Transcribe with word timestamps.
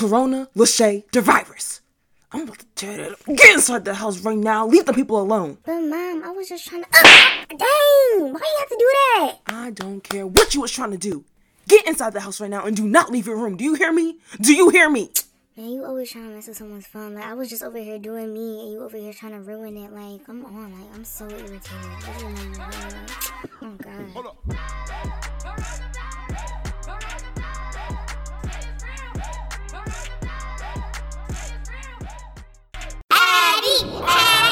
Corona, 0.00 0.48
Le'Shay, 0.56 1.04
the 1.12 1.20
virus. 1.20 1.82
I'm 2.32 2.44
about 2.44 2.60
to 2.60 2.66
tear 2.74 2.96
that 2.96 3.12
up. 3.12 3.18
Get 3.26 3.54
inside 3.54 3.84
the 3.84 3.92
house 3.92 4.22
right 4.22 4.38
now. 4.38 4.66
Leave 4.66 4.86
the 4.86 4.94
people 4.94 5.20
alone. 5.20 5.58
But 5.62 5.78
mom, 5.82 6.22
I 6.24 6.30
was 6.30 6.48
just 6.48 6.66
trying 6.66 6.84
to. 6.84 6.88
Ah, 6.94 7.44
dang! 7.50 8.32
Why 8.32 8.40
you 8.40 8.56
have 8.60 8.68
to 8.70 8.76
do 8.78 8.90
that? 8.94 9.36
I 9.48 9.70
don't 9.72 10.02
care 10.02 10.26
what 10.26 10.54
you 10.54 10.62
was 10.62 10.72
trying 10.72 10.92
to 10.92 10.96
do. 10.96 11.26
Get 11.68 11.86
inside 11.86 12.14
the 12.14 12.20
house 12.20 12.40
right 12.40 12.48
now 12.48 12.64
and 12.64 12.74
do 12.74 12.88
not 12.88 13.12
leave 13.12 13.26
your 13.26 13.36
room. 13.36 13.58
Do 13.58 13.64
you 13.64 13.74
hear 13.74 13.92
me? 13.92 14.16
Do 14.40 14.54
you 14.54 14.70
hear 14.70 14.88
me? 14.88 15.10
Man, 15.54 15.68
you 15.68 15.84
always 15.84 16.10
trying 16.10 16.30
to 16.30 16.34
mess 16.34 16.48
with 16.48 16.56
someone's 16.56 16.86
fun. 16.86 17.12
Like 17.16 17.26
I 17.26 17.34
was 17.34 17.50
just 17.50 17.62
over 17.62 17.76
here 17.76 17.98
doing 17.98 18.32
me, 18.32 18.62
and 18.62 18.72
you 18.72 18.82
over 18.82 18.96
here 18.96 19.12
trying 19.12 19.32
to 19.32 19.40
ruin 19.40 19.76
it. 19.76 19.92
Like 19.92 20.26
I'm 20.28 20.46
on, 20.46 20.72
like 20.80 20.94
I'm 20.94 21.04
so 21.04 21.28
irritated. 21.28 21.68
Oh 23.60 23.76
god. 23.82 25.79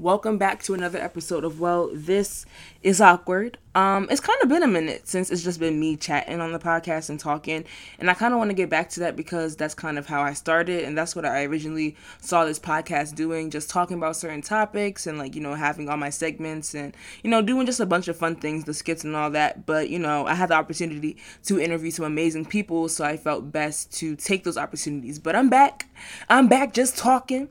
Welcome 0.00 0.38
back 0.38 0.62
to 0.62 0.74
another 0.74 1.00
episode 1.00 1.42
of 1.42 1.58
Well, 1.58 1.90
This 1.92 2.46
is 2.84 3.00
Awkward. 3.00 3.58
Um, 3.74 4.06
it's 4.12 4.20
kind 4.20 4.38
of 4.40 4.48
been 4.48 4.62
a 4.62 4.68
minute 4.68 5.08
since 5.08 5.28
it's 5.28 5.42
just 5.42 5.58
been 5.58 5.80
me 5.80 5.96
chatting 5.96 6.40
on 6.40 6.52
the 6.52 6.60
podcast 6.60 7.10
and 7.10 7.18
talking, 7.18 7.64
and 7.98 8.08
I 8.08 8.14
kind 8.14 8.32
of 8.32 8.38
want 8.38 8.50
to 8.50 8.54
get 8.54 8.70
back 8.70 8.90
to 8.90 9.00
that 9.00 9.16
because 9.16 9.56
that's 9.56 9.74
kind 9.74 9.98
of 9.98 10.06
how 10.06 10.22
I 10.22 10.34
started, 10.34 10.84
and 10.84 10.96
that's 10.96 11.16
what 11.16 11.24
I 11.24 11.42
originally 11.44 11.96
saw 12.20 12.44
this 12.44 12.60
podcast 12.60 13.16
doing, 13.16 13.50
just 13.50 13.70
talking 13.70 13.96
about 13.96 14.14
certain 14.14 14.40
topics 14.40 15.08
and 15.08 15.18
like 15.18 15.34
you 15.34 15.40
know 15.40 15.54
having 15.54 15.88
all 15.88 15.96
my 15.96 16.10
segments 16.10 16.74
and 16.74 16.96
you 17.24 17.30
know 17.30 17.42
doing 17.42 17.66
just 17.66 17.80
a 17.80 17.86
bunch 17.86 18.06
of 18.06 18.16
fun 18.16 18.36
things, 18.36 18.64
the 18.64 18.74
skits 18.74 19.02
and 19.02 19.16
all 19.16 19.30
that. 19.30 19.66
But 19.66 19.90
you 19.90 19.98
know 19.98 20.26
I 20.26 20.34
had 20.34 20.50
the 20.50 20.54
opportunity 20.54 21.16
to 21.46 21.60
interview 21.60 21.90
some 21.90 22.04
amazing 22.04 22.46
people, 22.46 22.88
so 22.88 23.04
I 23.04 23.16
felt 23.16 23.50
best 23.50 23.92
to 23.94 24.14
take 24.14 24.44
those 24.44 24.56
opportunities. 24.56 25.18
But 25.18 25.34
I'm 25.34 25.50
back. 25.50 25.88
I'm 26.28 26.46
back 26.46 26.72
just 26.72 26.96
talking 26.96 27.48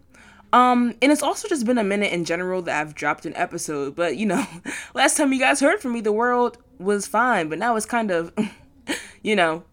um, 0.53 0.95
and 1.01 1.11
it's 1.11 1.23
also 1.23 1.47
just 1.47 1.65
been 1.65 1.77
a 1.77 1.83
minute 1.83 2.13
in 2.13 2.25
general 2.25 2.61
that 2.63 2.79
I've 2.79 2.95
dropped 2.95 3.25
an 3.25 3.35
episode. 3.35 3.95
But 3.95 4.17
you 4.17 4.25
know, 4.25 4.45
last 4.93 5.17
time 5.17 5.33
you 5.33 5.39
guys 5.39 5.59
heard 5.59 5.81
from 5.81 5.93
me, 5.93 6.01
the 6.01 6.11
world 6.11 6.57
was 6.79 7.07
fine, 7.07 7.49
but 7.49 7.59
now 7.59 7.75
it's 7.75 7.85
kind 7.85 8.11
of, 8.11 8.31
you 9.21 9.35
know, 9.35 9.63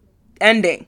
ending. 0.41 0.87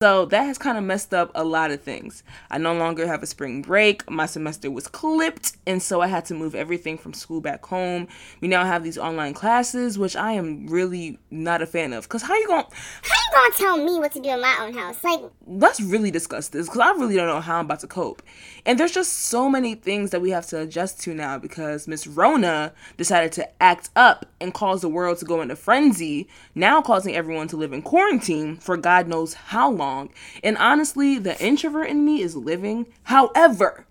So 0.00 0.26
that 0.26 0.44
has 0.44 0.58
kind 0.58 0.78
of 0.78 0.84
messed 0.84 1.12
up 1.12 1.32
a 1.34 1.42
lot 1.42 1.72
of 1.72 1.82
things. 1.82 2.22
I 2.52 2.58
no 2.58 2.72
longer 2.72 3.04
have 3.08 3.24
a 3.24 3.26
spring 3.26 3.62
break. 3.62 4.08
My 4.08 4.26
semester 4.26 4.70
was 4.70 4.86
clipped, 4.86 5.56
and 5.66 5.82
so 5.82 6.00
I 6.00 6.06
had 6.06 6.24
to 6.26 6.34
move 6.34 6.54
everything 6.54 6.96
from 6.96 7.12
school 7.12 7.40
back 7.40 7.66
home. 7.66 8.06
We 8.40 8.46
now 8.46 8.64
have 8.64 8.84
these 8.84 8.96
online 8.96 9.34
classes, 9.34 9.98
which 9.98 10.14
I 10.14 10.34
am 10.34 10.68
really 10.68 11.18
not 11.32 11.62
a 11.62 11.66
fan 11.66 11.92
of. 11.92 12.08
Cause 12.08 12.22
how 12.22 12.36
you 12.36 12.46
gonna 12.46 12.68
How 13.02 13.16
you 13.16 13.50
gonna 13.50 13.54
tell 13.56 13.76
me 13.84 13.98
what 13.98 14.12
to 14.12 14.20
do 14.20 14.28
in 14.28 14.40
my 14.40 14.56
own 14.60 14.72
house? 14.72 15.02
Like 15.02 15.18
let's 15.48 15.80
really 15.80 16.12
discuss 16.12 16.46
this, 16.50 16.68
cause 16.68 16.78
I 16.78 16.92
really 16.92 17.16
don't 17.16 17.26
know 17.26 17.40
how 17.40 17.58
I'm 17.58 17.64
about 17.64 17.80
to 17.80 17.88
cope. 17.88 18.22
And 18.66 18.78
there's 18.78 18.92
just 18.92 19.12
so 19.12 19.50
many 19.50 19.74
things 19.74 20.10
that 20.10 20.20
we 20.20 20.30
have 20.30 20.46
to 20.46 20.60
adjust 20.60 21.00
to 21.00 21.14
now 21.14 21.40
because 21.40 21.88
Miss 21.88 22.06
Rona 22.06 22.72
decided 22.96 23.32
to 23.32 23.60
act 23.60 23.90
up 23.96 24.26
and 24.40 24.54
cause 24.54 24.80
the 24.80 24.88
world 24.88 25.18
to 25.18 25.24
go 25.24 25.42
into 25.42 25.56
frenzy, 25.56 26.28
now 26.54 26.80
causing 26.80 27.16
everyone 27.16 27.48
to 27.48 27.56
live 27.56 27.72
in 27.72 27.82
quarantine 27.82 28.58
for 28.58 28.76
God 28.76 29.08
knows 29.08 29.34
how 29.34 29.68
long 29.68 29.87
long. 29.88 30.10
And 30.42 30.56
honestly, 30.58 31.18
the 31.18 31.40
introvert 31.42 31.88
in 31.88 32.04
me 32.04 32.20
is 32.20 32.36
living. 32.36 32.86
However, 33.04 33.86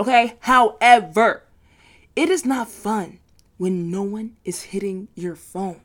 okay, 0.00 0.36
however, 0.40 1.44
it 2.16 2.28
is 2.30 2.44
not 2.44 2.68
fun 2.68 3.18
when 3.58 3.90
no 3.90 4.02
one 4.02 4.36
is 4.44 4.62
hitting 4.62 5.08
your 5.14 5.36
phone. 5.36 5.80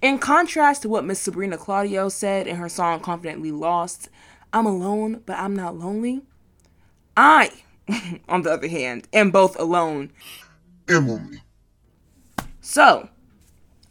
In 0.00 0.18
contrast 0.18 0.82
to 0.82 0.88
what 0.88 1.04
Miss 1.04 1.20
Sabrina 1.20 1.58
Claudio 1.58 2.08
said 2.08 2.46
in 2.46 2.56
her 2.56 2.68
song 2.68 3.00
Confidently 3.00 3.52
Lost, 3.52 4.08
I'm 4.52 4.66
alone, 4.66 5.22
but 5.26 5.38
I'm 5.38 5.54
not 5.54 5.76
lonely. 5.76 6.22
I, 7.16 7.50
on 8.28 8.42
the 8.42 8.50
other 8.50 8.68
hand, 8.68 9.06
am 9.12 9.30
both 9.30 9.58
alone 9.58 10.12
and 10.88 11.06
lonely. 11.08 11.42
So, 12.60 13.10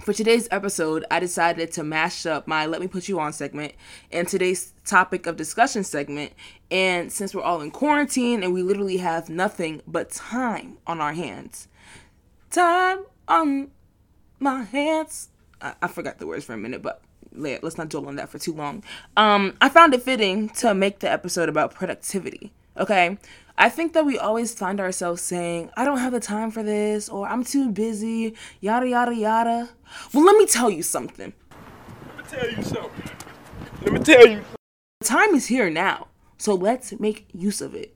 for 0.03 0.11
today's 0.11 0.49
episode, 0.51 1.05
I 1.09 1.19
decided 1.21 1.71
to 1.73 1.83
mash 1.83 2.25
up 2.25 2.45
my 2.45 2.65
Let 2.65 2.81
Me 2.81 2.87
Put 2.87 3.07
You 3.07 3.21
On 3.21 3.31
segment 3.31 3.73
and 4.11 4.27
today's 4.27 4.73
topic 4.85 5.25
of 5.27 5.37
discussion 5.37 5.85
segment. 5.85 6.33
And 6.69 7.11
since 7.11 7.33
we're 7.33 7.41
all 7.41 7.61
in 7.61 7.71
quarantine 7.71 8.43
and 8.43 8.53
we 8.53 8.63
literally 8.63 8.97
have 8.97 9.29
nothing 9.29 9.81
but 9.87 10.09
time 10.09 10.77
on 10.85 10.99
our 10.99 11.13
hands, 11.13 11.69
time 12.49 13.05
on 13.29 13.71
my 14.39 14.63
hands. 14.63 15.29
I, 15.61 15.75
I 15.81 15.87
forgot 15.87 16.19
the 16.19 16.27
words 16.27 16.43
for 16.43 16.53
a 16.53 16.57
minute, 16.57 16.81
but 16.81 17.01
let's 17.33 17.77
not 17.77 17.87
dwell 17.87 18.07
on 18.07 18.17
that 18.17 18.27
for 18.27 18.39
too 18.39 18.53
long. 18.53 18.83
Um, 19.15 19.55
I 19.61 19.69
found 19.69 19.93
it 19.93 20.01
fitting 20.01 20.49
to 20.49 20.73
make 20.73 20.99
the 20.99 21.09
episode 21.09 21.47
about 21.47 21.73
productivity. 21.73 22.51
Okay, 22.75 23.17
I 23.57 23.69
think 23.69 23.94
that 23.94 24.06
we 24.06 24.17
always 24.17 24.53
find 24.53 24.79
ourselves 24.79 25.22
saying, 25.22 25.69
I 25.78 25.85
don't 25.85 26.00
have 26.00 26.11
the 26.11 26.19
time 26.19 26.50
for 26.50 26.63
this, 26.63 27.07
or 27.07 27.28
I'm 27.28 27.44
too 27.44 27.69
busy, 27.69 28.35
yada, 28.61 28.88
yada, 28.88 29.13
yada. 29.13 29.69
Well, 30.11 30.25
let 30.25 30.35
me 30.38 30.47
tell 30.47 30.72
you 30.72 30.81
something. 30.81 31.33
Let 32.07 32.17
me 32.17 32.23
tell 32.28 32.51
you 32.51 32.63
something. 32.63 33.12
Let 33.83 33.94
me 33.94 34.00
tell 34.00 34.28
you. 34.28 34.44
The 35.01 35.07
time 35.07 35.35
is 35.35 35.47
here 35.47 35.69
now, 35.69 36.07
so 36.38 36.56
let's 36.56 37.00
make 37.00 37.28
use 37.31 37.62
of 37.62 37.75
it. 37.75 37.95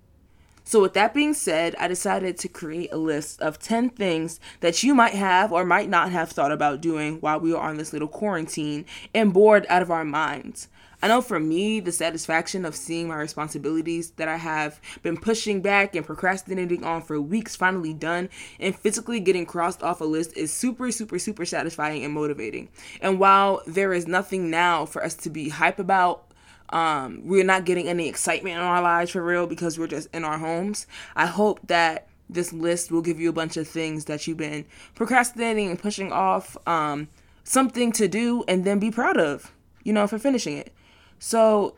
So, 0.63 0.81
with 0.81 0.93
that 0.95 1.13
being 1.13 1.33
said, 1.33 1.75
I 1.79 1.87
decided 1.87 2.37
to 2.39 2.49
create 2.49 2.91
a 2.91 2.97
list 2.97 3.41
of 3.41 3.57
10 3.57 3.91
things 3.91 4.39
that 4.59 4.83
you 4.83 4.93
might 4.93 5.13
have 5.13 5.53
or 5.53 5.63
might 5.63 5.89
not 5.89 6.11
have 6.11 6.29
thought 6.29 6.51
about 6.51 6.81
doing 6.81 7.21
while 7.21 7.39
we 7.39 7.53
are 7.53 7.69
on 7.69 7.77
this 7.77 7.93
little 7.93 8.09
quarantine 8.09 8.85
and 9.15 9.33
bored 9.33 9.65
out 9.69 9.81
of 9.81 9.89
our 9.89 10.03
minds. 10.03 10.67
I 10.99 11.07
know 11.07 11.21
for 11.21 11.39
me, 11.39 11.79
the 11.79 11.91
satisfaction 11.91 12.65
of 12.65 12.75
seeing 12.75 13.07
my 13.07 13.17
responsibilities 13.17 14.11
that 14.11 14.27
I 14.27 14.37
have 14.37 14.81
been 15.03 15.15
pushing 15.15 15.61
back 15.61 15.95
and 15.95 16.03
procrastinating 16.03 16.83
on 16.83 17.03
for 17.03 17.21
weeks 17.21 17.55
finally 17.55 17.93
done 17.93 18.29
and 18.59 18.75
physically 18.75 19.19
getting 19.19 19.45
crossed 19.45 19.83
off 19.83 20.01
a 20.01 20.05
list 20.05 20.35
is 20.35 20.51
super, 20.51 20.91
super, 20.91 21.19
super 21.19 21.45
satisfying 21.45 22.03
and 22.03 22.15
motivating. 22.15 22.69
And 22.99 23.19
while 23.19 23.61
there 23.67 23.93
is 23.93 24.07
nothing 24.07 24.49
now 24.49 24.87
for 24.87 25.03
us 25.03 25.13
to 25.17 25.29
be 25.29 25.49
hype 25.49 25.77
about, 25.77 26.23
um, 26.69 27.21
we're 27.23 27.43
not 27.43 27.65
getting 27.65 27.87
any 27.87 28.09
excitement 28.09 28.55
in 28.55 28.61
our 28.61 28.81
lives 28.81 29.11
for 29.11 29.23
real 29.23 29.45
because 29.45 29.77
we're 29.77 29.87
just 29.87 30.09
in 30.15 30.23
our 30.23 30.39
homes. 30.39 30.87
I 31.15 31.27
hope 31.27 31.59
that 31.67 32.07
this 32.27 32.51
list 32.51 32.91
will 32.91 33.03
give 33.03 33.19
you 33.19 33.29
a 33.29 33.33
bunch 33.33 33.55
of 33.55 33.67
things 33.67 34.05
that 34.05 34.25
you've 34.25 34.37
been 34.37 34.65
procrastinating 34.95 35.69
and 35.69 35.79
pushing 35.79 36.11
off, 36.11 36.57
um, 36.67 37.07
something 37.43 37.91
to 37.93 38.07
do, 38.07 38.43
and 38.47 38.65
then 38.65 38.79
be 38.79 38.91
proud 38.91 39.17
of, 39.17 39.53
you 39.83 39.93
know, 39.93 40.07
for 40.07 40.17
finishing 40.17 40.57
it. 40.57 40.73
So, 41.19 41.75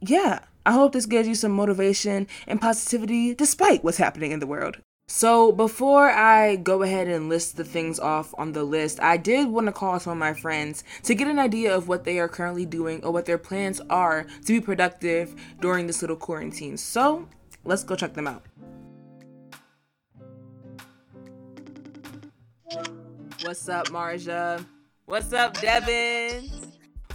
yeah, 0.00 0.40
I 0.64 0.72
hope 0.72 0.92
this 0.92 1.06
gives 1.06 1.28
you 1.28 1.34
some 1.34 1.52
motivation 1.52 2.26
and 2.46 2.60
positivity 2.60 3.34
despite 3.34 3.84
what's 3.84 3.98
happening 3.98 4.32
in 4.32 4.40
the 4.40 4.46
world. 4.46 4.78
So, 5.08 5.52
before 5.52 6.10
I 6.10 6.56
go 6.56 6.82
ahead 6.82 7.06
and 7.06 7.28
list 7.28 7.56
the 7.56 7.64
things 7.64 8.00
off 8.00 8.34
on 8.36 8.52
the 8.52 8.64
list, 8.64 9.00
I 9.00 9.16
did 9.16 9.46
want 9.48 9.66
to 9.66 9.72
call 9.72 10.00
some 10.00 10.10
of 10.10 10.18
my 10.18 10.34
friends 10.34 10.82
to 11.04 11.14
get 11.14 11.28
an 11.28 11.38
idea 11.38 11.72
of 11.72 11.86
what 11.86 12.02
they 12.02 12.18
are 12.18 12.26
currently 12.26 12.66
doing 12.66 13.04
or 13.04 13.12
what 13.12 13.24
their 13.24 13.38
plans 13.38 13.80
are 13.88 14.26
to 14.44 14.52
be 14.52 14.60
productive 14.60 15.36
during 15.60 15.86
this 15.86 16.02
little 16.02 16.16
quarantine. 16.16 16.76
So, 16.76 17.28
let's 17.64 17.84
go 17.84 17.94
check 17.94 18.14
them 18.14 18.26
out. 18.26 18.44
What's 23.42 23.68
up, 23.68 23.86
Marja? 23.88 24.66
What's 25.04 25.32
up, 25.32 25.60
Devin? 25.60 26.50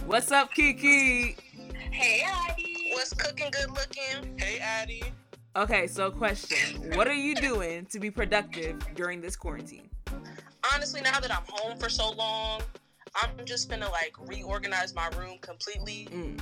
What's 0.06 0.32
up, 0.32 0.54
Kiki? 0.54 1.36
Hey, 1.92 2.22
Addie. 2.24 2.88
What's 2.92 3.12
cooking 3.12 3.50
good 3.50 3.70
looking? 3.70 4.38
Hey, 4.38 4.58
Addie. 4.58 5.04
Okay, 5.54 5.86
so 5.86 6.10
question. 6.10 6.96
what 6.96 7.06
are 7.06 7.14
you 7.14 7.34
doing 7.34 7.86
to 7.86 8.00
be 8.00 8.10
productive 8.10 8.82
during 8.94 9.20
this 9.20 9.36
quarantine? 9.36 9.90
Honestly, 10.72 11.02
now 11.02 11.20
that 11.20 11.30
I'm 11.30 11.44
home 11.46 11.76
for 11.76 11.90
so 11.90 12.10
long, 12.12 12.62
I'm 13.14 13.44
just 13.44 13.68
gonna 13.68 13.90
like 13.90 14.14
reorganize 14.26 14.94
my 14.94 15.08
room 15.18 15.36
completely. 15.42 16.08
Mm. 16.10 16.40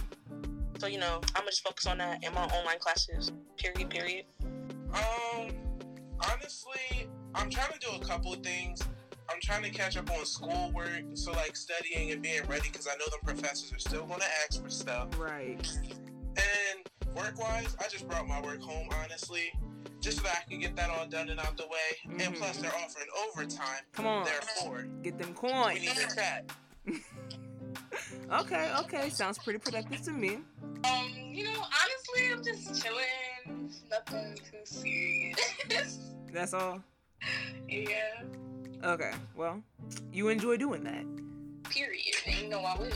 So, 0.79 0.87
you 0.87 0.99
know, 0.99 1.17
I'm 1.35 1.43
gonna 1.43 1.51
just 1.51 1.65
focus 1.65 1.87
on 1.87 1.99
that 1.99 2.23
in 2.23 2.33
my 2.33 2.45
online 2.45 2.79
classes. 2.79 3.33
Period, 3.57 3.91
period. 3.91 4.27
Um, 4.95 5.51
honestly, 6.31 7.09
I'm 7.35 7.51
trying 7.51 7.73
to 7.73 7.79
do 7.81 7.97
a 8.01 8.07
couple 8.07 8.33
of 8.33 8.41
things. 8.41 8.81
I'm 9.31 9.41
trying 9.41 9.63
to 9.63 9.71
catch 9.71 9.97
up 9.97 10.11
on 10.11 10.25
schoolwork, 10.25 11.05
so 11.15 11.33
like 11.33 11.57
studying 11.57 12.11
and 12.11 12.21
being 12.21 12.43
ready 12.49 12.69
because 12.71 12.89
I 12.89 12.93
know 12.93 13.05
the 13.11 13.25
professors 13.25 13.73
are 13.73 13.79
still 13.79 14.05
going 14.05 14.21
to 14.21 14.27
ask 14.45 14.63
for 14.63 14.71
stuff. 14.71 15.09
Right. 15.19 15.67
And 16.37 17.17
work 17.17 17.39
wise, 17.39 17.77
I 17.79 17.89
just 17.89 18.09
brought 18.09 18.27
my 18.27 18.41
work 18.41 18.61
home, 18.61 18.89
honestly, 19.03 19.53
just 20.01 20.19
so 20.19 20.25
that 20.25 20.45
I 20.45 20.51
can 20.51 20.61
get 20.61 20.75
that 20.77 20.91
all 20.91 21.07
done 21.07 21.29
and 21.29 21.39
out 21.39 21.57
the 21.57 21.65
way. 21.65 22.09
Mm-hmm. 22.09 22.21
And 22.21 22.35
plus, 22.37 22.57
they're 22.57 22.75
offering 22.75 23.07
overtime. 23.29 23.83
Come 23.93 24.07
on. 24.07 24.25
Therefore, 24.25 24.87
get 25.03 25.19
them 25.19 25.35
coins. 25.35 25.75
We 25.75 25.87
need 25.87 25.91
a 25.91 26.15
chat. 26.15 26.51
okay, 28.41 28.73
okay. 28.81 29.11
Sounds 29.11 29.39
pretty 29.39 29.59
productive 29.59 30.03
to 30.03 30.13
me. 30.13 30.39
Um, 30.85 31.11
you 31.17 31.45
know, 31.45 31.51
honestly, 31.51 32.33
I'm 32.33 32.43
just 32.43 32.83
chilling. 32.83 33.71
Nothing 33.91 34.37
too 34.37 34.59
serious. 34.65 35.99
That's 36.33 36.55
all? 36.55 36.83
Yeah. 37.69 38.23
Okay, 38.83 39.13
well, 39.37 39.63
you 40.13 40.29
enjoy 40.29 40.57
doing 40.57 40.85
that. 40.85 41.05
Period. 41.71 42.17
And 42.27 42.37
you 42.37 42.49
know 42.49 42.61
I 42.61 42.79
will. 42.79 42.91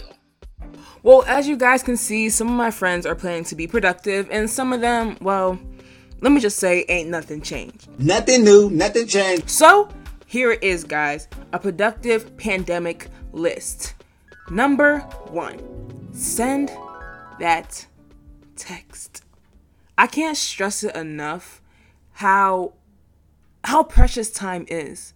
Well, 1.02 1.24
as 1.26 1.46
you 1.46 1.56
guys 1.56 1.82
can 1.82 1.96
see, 1.96 2.30
some 2.30 2.48
of 2.48 2.54
my 2.54 2.70
friends 2.70 3.04
are 3.04 3.14
planning 3.14 3.44
to 3.44 3.54
be 3.54 3.66
productive, 3.66 4.28
and 4.30 4.48
some 4.48 4.72
of 4.72 4.80
them, 4.80 5.18
well, 5.20 5.58
let 6.20 6.32
me 6.32 6.40
just 6.40 6.58
say, 6.58 6.86
ain't 6.88 7.10
nothing 7.10 7.42
changed. 7.42 7.88
Nothing 7.98 8.44
new, 8.44 8.70
nothing 8.70 9.06
changed. 9.06 9.50
So, 9.50 9.90
here 10.26 10.52
it 10.52 10.62
is, 10.62 10.84
guys 10.84 11.28
a 11.54 11.58
productive 11.58 12.36
pandemic 12.36 13.08
list. 13.32 13.94
Number 14.50 14.98
one, 15.28 16.12
send 16.12 16.72
that 17.38 17.86
text. 18.56 19.22
I 19.96 20.08
can't 20.08 20.36
stress 20.36 20.82
it 20.82 20.96
enough 20.96 21.62
how 22.14 22.72
how 23.62 23.84
precious 23.84 24.30
time 24.30 24.66
is. 24.68 25.14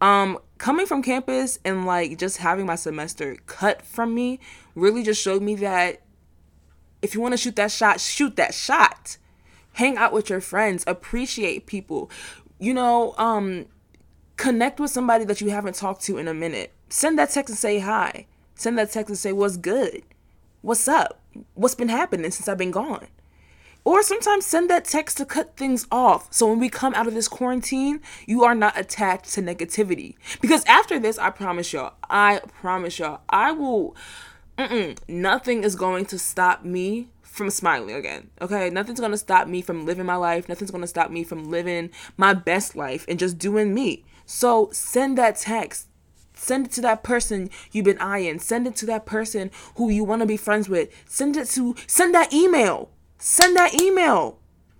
Um, 0.00 0.38
coming 0.58 0.86
from 0.86 1.02
campus 1.02 1.58
and 1.64 1.84
like 1.84 2.18
just 2.18 2.38
having 2.38 2.66
my 2.66 2.76
semester 2.76 3.36
cut 3.46 3.82
from 3.82 4.14
me 4.14 4.40
really 4.74 5.02
just 5.02 5.20
showed 5.20 5.42
me 5.42 5.54
that 5.56 6.00
if 7.02 7.14
you 7.14 7.20
want 7.20 7.32
to 7.32 7.38
shoot 7.38 7.56
that 7.56 7.70
shot, 7.70 8.00
shoot 8.00 8.36
that 8.36 8.54
shot. 8.54 9.16
Hang 9.74 9.96
out 9.96 10.12
with 10.12 10.30
your 10.30 10.40
friends, 10.40 10.84
appreciate 10.86 11.66
people. 11.66 12.10
You 12.58 12.74
know, 12.74 13.14
um 13.18 13.66
connect 14.36 14.80
with 14.80 14.90
somebody 14.90 15.24
that 15.24 15.40
you 15.42 15.50
haven't 15.50 15.74
talked 15.74 16.02
to 16.02 16.16
in 16.16 16.26
a 16.26 16.34
minute. 16.34 16.72
Send 16.88 17.18
that 17.18 17.30
text 17.30 17.50
and 17.50 17.58
say 17.58 17.78
hi. 17.78 18.26
Send 18.54 18.78
that 18.78 18.90
text 18.90 19.10
and 19.10 19.18
say 19.18 19.32
what's 19.32 19.56
good. 19.56 20.02
What's 20.62 20.88
up? 20.88 21.20
What's 21.54 21.74
been 21.74 21.88
happening 21.88 22.30
since 22.30 22.48
I've 22.48 22.58
been 22.58 22.70
gone? 22.70 23.06
Or 23.90 24.04
sometimes 24.04 24.46
send 24.46 24.70
that 24.70 24.84
text 24.84 25.16
to 25.16 25.24
cut 25.24 25.56
things 25.56 25.84
off. 25.90 26.32
So 26.32 26.46
when 26.46 26.60
we 26.60 26.68
come 26.68 26.94
out 26.94 27.08
of 27.08 27.14
this 27.14 27.26
quarantine, 27.26 28.00
you 28.24 28.44
are 28.44 28.54
not 28.54 28.78
attached 28.78 29.32
to 29.32 29.42
negativity. 29.42 30.14
Because 30.40 30.64
after 30.66 31.00
this, 31.00 31.18
I 31.18 31.30
promise 31.30 31.72
y'all, 31.72 31.94
I 32.08 32.40
promise 32.60 33.00
y'all, 33.00 33.22
I 33.28 33.50
will. 33.50 33.96
nothing 35.08 35.64
is 35.64 35.74
going 35.74 36.04
to 36.04 36.20
stop 36.20 36.64
me 36.64 37.08
from 37.22 37.50
smiling 37.50 37.96
again. 37.96 38.30
Okay, 38.40 38.70
nothing's 38.70 39.00
gonna 39.00 39.16
stop 39.16 39.48
me 39.48 39.60
from 39.60 39.84
living 39.84 40.06
my 40.06 40.14
life. 40.14 40.48
Nothing's 40.48 40.70
gonna 40.70 40.86
stop 40.86 41.10
me 41.10 41.24
from 41.24 41.50
living 41.50 41.90
my 42.16 42.32
best 42.32 42.76
life 42.76 43.04
and 43.08 43.18
just 43.18 43.38
doing 43.38 43.74
me. 43.74 44.04
So 44.24 44.70
send 44.70 45.18
that 45.18 45.34
text. 45.34 45.88
Send 46.32 46.66
it 46.66 46.72
to 46.74 46.80
that 46.82 47.02
person 47.02 47.50
you've 47.72 47.86
been 47.86 47.98
eyeing. 47.98 48.38
Send 48.38 48.68
it 48.68 48.76
to 48.76 48.86
that 48.86 49.04
person 49.04 49.50
who 49.74 49.90
you 49.90 50.04
want 50.04 50.20
to 50.20 50.26
be 50.26 50.36
friends 50.36 50.68
with. 50.68 50.90
Send 51.08 51.36
it 51.36 51.48
to 51.48 51.74
send 51.88 52.14
that 52.14 52.32
email 52.32 52.90
send 53.20 53.56
that 53.56 53.80
email 53.80 54.38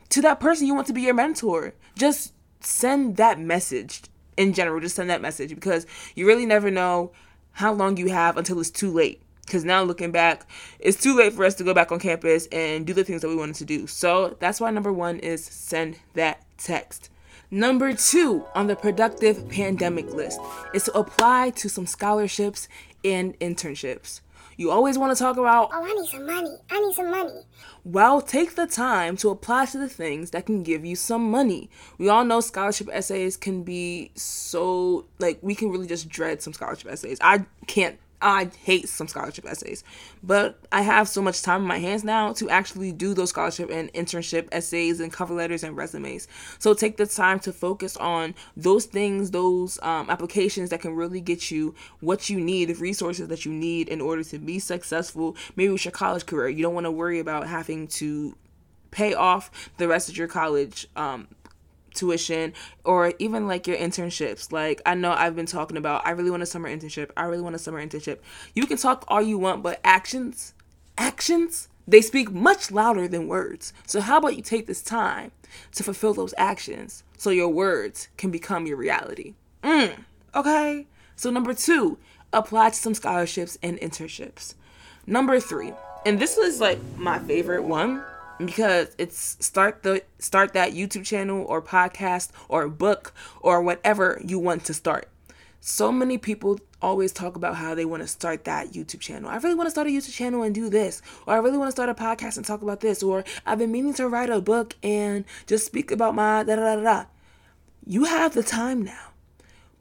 to 0.08 0.20
that 0.22 0.40
person 0.40 0.66
you 0.66 0.74
want 0.74 0.88
to 0.88 0.92
be 0.92 1.02
your 1.02 1.14
mentor. 1.14 1.74
Just 1.96 2.32
send 2.60 3.16
that 3.16 3.38
message 3.38 4.02
in 4.36 4.52
general. 4.52 4.80
Just 4.80 4.96
send 4.96 5.10
that 5.10 5.22
message 5.22 5.54
because 5.54 5.86
you 6.16 6.26
really 6.26 6.46
never 6.46 6.70
know 6.70 7.12
how 7.52 7.72
long 7.72 7.96
you 7.96 8.08
have 8.08 8.36
until 8.36 8.58
it's 8.58 8.70
too 8.70 8.90
late. 8.90 9.22
Because 9.44 9.64
now 9.64 9.82
looking 9.82 10.12
back, 10.12 10.48
it's 10.78 11.00
too 11.00 11.16
late 11.16 11.32
for 11.32 11.44
us 11.44 11.54
to 11.56 11.64
go 11.64 11.74
back 11.74 11.90
on 11.90 11.98
campus 11.98 12.46
and 12.52 12.86
do 12.86 12.94
the 12.94 13.04
things 13.04 13.22
that 13.22 13.28
we 13.28 13.36
wanted 13.36 13.56
to 13.56 13.64
do. 13.64 13.86
So 13.86 14.36
that's 14.38 14.60
why 14.60 14.70
number 14.70 14.92
one 14.92 15.18
is 15.18 15.44
send 15.44 15.98
that 16.14 16.44
text. 16.56 17.10
Number 17.50 17.92
two 17.92 18.44
on 18.54 18.68
the 18.68 18.76
productive 18.76 19.48
pandemic 19.48 20.12
list 20.12 20.40
is 20.72 20.84
to 20.84 20.96
apply 20.96 21.50
to 21.50 21.68
some 21.68 21.84
scholarships 21.84 22.68
and 23.04 23.36
internships. 23.40 24.20
You 24.60 24.70
always 24.70 24.98
want 24.98 25.16
to 25.16 25.18
talk 25.18 25.38
about, 25.38 25.70
oh, 25.72 25.82
I 25.82 25.94
need 25.94 26.06
some 26.10 26.26
money. 26.26 26.54
I 26.70 26.80
need 26.80 26.94
some 26.94 27.10
money. 27.10 27.32
Well, 27.82 28.20
take 28.20 28.56
the 28.56 28.66
time 28.66 29.16
to 29.16 29.30
apply 29.30 29.64
to 29.64 29.78
the 29.78 29.88
things 29.88 30.32
that 30.32 30.44
can 30.44 30.62
give 30.62 30.84
you 30.84 30.96
some 30.96 31.30
money. 31.30 31.70
We 31.96 32.10
all 32.10 32.26
know 32.26 32.42
scholarship 32.42 32.90
essays 32.92 33.38
can 33.38 33.62
be 33.62 34.10
so, 34.16 35.06
like, 35.18 35.38
we 35.40 35.54
can 35.54 35.70
really 35.70 35.86
just 35.86 36.10
dread 36.10 36.42
some 36.42 36.52
scholarship 36.52 36.92
essays. 36.92 37.16
I 37.22 37.46
can't 37.68 37.98
I 38.22 38.50
hate 38.62 38.88
some 38.88 39.08
scholarship 39.08 39.46
essays, 39.46 39.82
but 40.22 40.58
I 40.70 40.82
have 40.82 41.08
so 41.08 41.22
much 41.22 41.42
time 41.42 41.62
in 41.62 41.68
my 41.68 41.78
hands 41.78 42.04
now 42.04 42.32
to 42.34 42.50
actually 42.50 42.92
do 42.92 43.14
those 43.14 43.30
scholarship 43.30 43.70
and 43.70 43.92
internship 43.92 44.48
essays 44.52 45.00
and 45.00 45.12
cover 45.12 45.34
letters 45.34 45.64
and 45.64 45.76
resumes. 45.76 46.28
So 46.58 46.74
take 46.74 46.96
the 46.96 47.06
time 47.06 47.40
to 47.40 47.52
focus 47.52 47.96
on 47.96 48.34
those 48.56 48.84
things, 48.84 49.30
those 49.30 49.78
um, 49.82 50.10
applications 50.10 50.70
that 50.70 50.80
can 50.80 50.94
really 50.94 51.20
get 51.20 51.50
you 51.50 51.74
what 52.00 52.28
you 52.28 52.40
need, 52.40 52.66
the 52.66 52.74
resources 52.74 53.28
that 53.28 53.44
you 53.44 53.52
need 53.52 53.88
in 53.88 54.00
order 54.00 54.22
to 54.24 54.38
be 54.38 54.58
successful. 54.58 55.36
Maybe 55.56 55.72
with 55.72 55.84
your 55.84 55.92
college 55.92 56.26
career, 56.26 56.48
you 56.48 56.62
don't 56.62 56.74
want 56.74 56.84
to 56.84 56.90
worry 56.90 57.20
about 57.20 57.46
having 57.46 57.86
to 57.88 58.36
pay 58.90 59.14
off 59.14 59.70
the 59.78 59.88
rest 59.88 60.08
of 60.08 60.16
your 60.16 60.28
college 60.28 60.86
um, 60.96 61.28
tuition 61.94 62.52
or 62.84 63.12
even 63.18 63.46
like 63.46 63.66
your 63.66 63.76
internships. 63.76 64.52
Like 64.52 64.82
I 64.86 64.94
know 64.94 65.12
I've 65.12 65.36
been 65.36 65.46
talking 65.46 65.76
about 65.76 66.06
I 66.06 66.10
really 66.10 66.30
want 66.30 66.42
a 66.42 66.46
summer 66.46 66.68
internship. 66.68 67.10
I 67.16 67.24
really 67.24 67.42
want 67.42 67.54
a 67.54 67.58
summer 67.58 67.84
internship. 67.84 68.18
You 68.54 68.66
can 68.66 68.76
talk 68.76 69.04
all 69.08 69.22
you 69.22 69.38
want, 69.38 69.62
but 69.62 69.80
actions, 69.84 70.54
actions, 70.98 71.68
they 71.86 72.00
speak 72.00 72.30
much 72.30 72.70
louder 72.70 73.08
than 73.08 73.26
words. 73.26 73.72
So 73.86 74.00
how 74.00 74.18
about 74.18 74.36
you 74.36 74.42
take 74.42 74.66
this 74.66 74.82
time 74.82 75.32
to 75.72 75.82
fulfill 75.82 76.14
those 76.14 76.34
actions 76.36 77.02
so 77.16 77.30
your 77.30 77.48
words 77.48 78.08
can 78.16 78.30
become 78.30 78.66
your 78.66 78.76
reality. 78.76 79.34
Mm, 79.62 80.04
okay? 80.34 80.86
So 81.16 81.30
number 81.30 81.52
2, 81.52 81.98
apply 82.32 82.70
to 82.70 82.76
some 82.76 82.94
scholarships 82.94 83.58
and 83.62 83.78
internships. 83.78 84.54
Number 85.06 85.40
3, 85.40 85.72
and 86.06 86.18
this 86.18 86.38
is 86.38 86.60
like 86.60 86.78
my 86.96 87.18
favorite 87.18 87.64
one 87.64 88.02
because 88.46 88.94
it's 88.98 89.36
start 89.44 89.82
the 89.82 90.02
start 90.18 90.52
that 90.54 90.72
YouTube 90.72 91.04
channel 91.04 91.44
or 91.44 91.60
podcast 91.62 92.30
or 92.48 92.68
book 92.68 93.12
or 93.40 93.62
whatever 93.62 94.20
you 94.24 94.38
want 94.38 94.64
to 94.64 94.74
start. 94.74 95.08
So 95.60 95.92
many 95.92 96.16
people 96.16 96.58
always 96.80 97.12
talk 97.12 97.36
about 97.36 97.56
how 97.56 97.74
they 97.74 97.84
want 97.84 98.02
to 98.02 98.06
start 98.06 98.44
that 98.44 98.72
YouTube 98.72 99.00
channel. 99.00 99.28
I 99.28 99.36
really 99.36 99.54
want 99.54 99.66
to 99.66 99.70
start 99.70 99.86
a 99.86 99.90
YouTube 99.90 100.14
channel 100.14 100.42
and 100.42 100.54
do 100.54 100.70
this, 100.70 101.02
or 101.26 101.34
I 101.34 101.38
really 101.38 101.58
want 101.58 101.68
to 101.68 101.72
start 101.72 101.90
a 101.90 101.94
podcast 101.94 102.36
and 102.38 102.46
talk 102.46 102.62
about 102.62 102.80
this, 102.80 103.02
or 103.02 103.24
I've 103.44 103.58
been 103.58 103.70
meaning 103.70 103.94
to 103.94 104.08
write 104.08 104.30
a 104.30 104.40
book 104.40 104.76
and 104.82 105.24
just 105.46 105.66
speak 105.66 105.90
about 105.90 106.14
my 106.14 106.42
da 106.44 106.56
da 106.56 106.76
da 106.76 106.82
da. 106.82 107.04
You 107.86 108.04
have 108.04 108.34
the 108.34 108.42
time 108.42 108.82
now. 108.82 109.08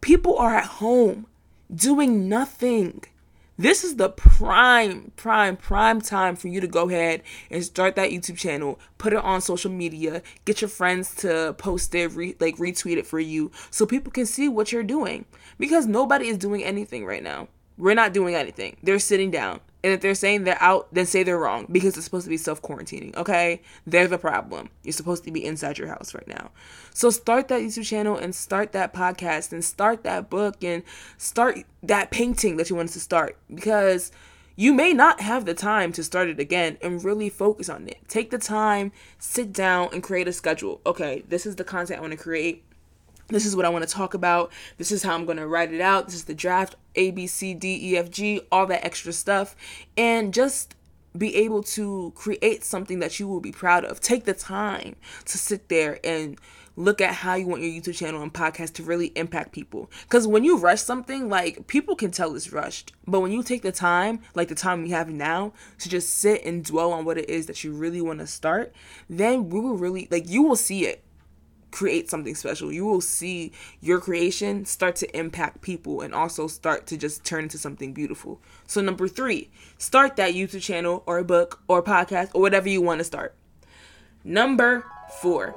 People 0.01 0.37
are 0.37 0.55
at 0.55 0.65
home 0.65 1.27
doing 1.73 2.27
nothing. 2.27 3.03
This 3.59 3.83
is 3.83 3.97
the 3.97 4.07
prime, 4.07 5.11
prime, 5.17 5.57
prime 5.57 5.99
time 5.99 6.37
for 6.37 6.47
you 6.47 6.61
to 6.61 6.67
go 6.67 6.87
ahead 6.87 7.23
and 7.51 7.61
start 7.61 7.97
that 7.97 8.09
YouTube 8.09 8.37
channel, 8.37 8.79
put 8.97 9.11
it 9.11 9.19
on 9.19 9.41
social 9.41 9.69
media, 9.69 10.21
get 10.45 10.61
your 10.61 10.69
friends 10.69 11.13
to 11.15 11.53
post 11.57 11.93
it, 11.93 12.07
re- 12.13 12.37
like 12.39 12.55
retweet 12.55 12.95
it 12.95 13.05
for 13.05 13.19
you 13.19 13.51
so 13.69 13.85
people 13.85 14.13
can 14.13 14.25
see 14.25 14.47
what 14.47 14.71
you're 14.71 14.81
doing. 14.81 15.25
Because 15.57 15.87
nobody 15.87 16.29
is 16.29 16.37
doing 16.37 16.63
anything 16.63 17.05
right 17.05 17.21
now. 17.21 17.49
We're 17.77 17.95
not 17.95 18.13
doing 18.13 18.33
anything. 18.33 18.77
They're 18.81 18.97
sitting 18.97 19.29
down. 19.29 19.59
And 19.83 19.93
if 19.93 20.01
they're 20.01 20.15
saying 20.15 20.43
they're 20.43 20.61
out, 20.61 20.93
then 20.93 21.05
say 21.05 21.23
they're 21.23 21.37
wrong 21.37 21.65
because 21.71 21.95
it's 21.95 22.03
supposed 22.05 22.25
to 22.25 22.29
be 22.29 22.37
self 22.37 22.61
quarantining, 22.61 23.15
okay? 23.15 23.61
They're 23.87 24.07
the 24.07 24.17
problem. 24.17 24.69
You're 24.83 24.93
supposed 24.93 25.23
to 25.23 25.31
be 25.31 25.45
inside 25.45 25.77
your 25.77 25.87
house 25.87 26.13
right 26.13 26.27
now. 26.27 26.51
So 26.93 27.09
start 27.09 27.47
that 27.47 27.61
YouTube 27.61 27.85
channel 27.85 28.17
and 28.17 28.35
start 28.35 28.73
that 28.73 28.93
podcast 28.93 29.53
and 29.53 29.63
start 29.63 30.03
that 30.03 30.29
book 30.29 30.63
and 30.63 30.83
start 31.17 31.63
that 31.83 32.11
painting 32.11 32.57
that 32.57 32.69
you 32.69 32.75
wanted 32.75 32.93
to 32.93 32.99
start 32.99 33.37
because 33.53 34.11
you 34.59 34.73
may 34.73 34.91
not 34.91 35.21
have 35.21 35.45
the 35.45 35.53
time 35.53 35.93
to 35.93 36.03
start 36.03 36.27
it 36.27 36.37
again 36.37 36.77
and 36.81 37.01
really 37.01 37.29
focus 37.29 37.69
on 37.69 37.87
it. 37.87 37.99
Take 38.09 38.29
the 38.29 38.37
time, 38.37 38.91
sit 39.17 39.53
down, 39.53 39.87
and 39.93 40.03
create 40.03 40.27
a 40.27 40.33
schedule. 40.33 40.81
Okay, 40.85 41.23
this 41.29 41.45
is 41.45 41.55
the 41.55 41.63
content 41.63 41.99
I 41.99 42.01
want 42.01 42.11
to 42.11 42.17
create 42.17 42.65
this 43.29 43.45
is 43.45 43.55
what 43.55 43.65
I 43.65 43.69
want 43.69 43.87
to 43.87 43.93
talk 43.93 44.13
about. 44.13 44.51
This 44.77 44.91
is 44.91 45.03
how 45.03 45.15
I'm 45.15 45.25
going 45.25 45.37
to 45.37 45.47
write 45.47 45.73
it 45.73 45.81
out. 45.81 46.05
This 46.05 46.15
is 46.15 46.25
the 46.25 46.33
draft 46.33 46.75
A, 46.95 47.11
B, 47.11 47.27
C, 47.27 47.53
D, 47.53 47.93
E, 47.93 47.97
F, 47.97 48.09
G, 48.09 48.41
all 48.51 48.65
that 48.67 48.85
extra 48.85 49.13
stuff. 49.13 49.55
And 49.97 50.33
just 50.33 50.75
be 51.17 51.35
able 51.35 51.63
to 51.63 52.13
create 52.15 52.63
something 52.63 52.99
that 52.99 53.19
you 53.19 53.27
will 53.27 53.39
be 53.39 53.51
proud 53.51 53.83
of. 53.85 53.99
Take 53.99 54.25
the 54.25 54.33
time 54.33 54.95
to 55.25 55.37
sit 55.37 55.69
there 55.69 55.99
and 56.03 56.39
look 56.75 57.01
at 57.01 57.13
how 57.13 57.35
you 57.35 57.45
want 57.45 57.61
your 57.61 57.71
YouTube 57.71 57.95
channel 57.95 58.21
and 58.21 58.33
podcast 58.33 58.73
to 58.73 58.83
really 58.83 59.07
impact 59.15 59.51
people. 59.51 59.91
Because 60.03 60.25
when 60.25 60.43
you 60.43 60.57
rush 60.57 60.81
something, 60.81 61.27
like 61.27 61.67
people 61.67 61.95
can 61.95 62.11
tell 62.11 62.35
it's 62.35 62.53
rushed. 62.53 62.93
But 63.05 63.19
when 63.19 63.31
you 63.31 63.43
take 63.43 63.63
the 63.63 63.71
time, 63.71 64.21
like 64.33 64.47
the 64.47 64.55
time 64.55 64.83
we 64.83 64.91
have 64.91 65.09
now, 65.09 65.53
to 65.79 65.89
just 65.89 66.09
sit 66.09 66.45
and 66.45 66.63
dwell 66.63 66.93
on 66.93 67.05
what 67.05 67.17
it 67.17 67.29
is 67.29 67.47
that 67.47 67.63
you 67.63 67.73
really 67.73 68.01
want 68.01 68.19
to 68.19 68.27
start, 68.27 68.73
then 69.09 69.49
we 69.49 69.59
will 69.59 69.77
really, 69.77 70.07
like, 70.09 70.29
you 70.29 70.43
will 70.43 70.55
see 70.55 70.85
it 70.85 71.03
create 71.71 72.09
something 72.09 72.35
special. 72.35 72.71
You 72.71 72.85
will 72.85 73.01
see 73.01 73.51
your 73.81 73.99
creation 73.99 74.65
start 74.65 74.95
to 74.97 75.17
impact 75.17 75.61
people 75.61 76.01
and 76.01 76.13
also 76.13 76.47
start 76.47 76.87
to 76.87 76.97
just 76.97 77.23
turn 77.23 77.43
into 77.43 77.57
something 77.57 77.93
beautiful. 77.93 78.39
So, 78.67 78.81
number 78.81 79.07
three, 79.07 79.49
start 79.77 80.15
that 80.17 80.33
YouTube 80.33 80.61
channel 80.61 81.03
or 81.05 81.17
a 81.17 81.23
book 81.23 81.61
or 81.67 81.79
a 81.79 81.83
podcast 81.83 82.31
or 82.33 82.41
whatever 82.41 82.69
you 82.69 82.81
want 82.81 82.99
to 82.99 83.03
start. 83.03 83.35
Number 84.23 84.85
four, 85.21 85.55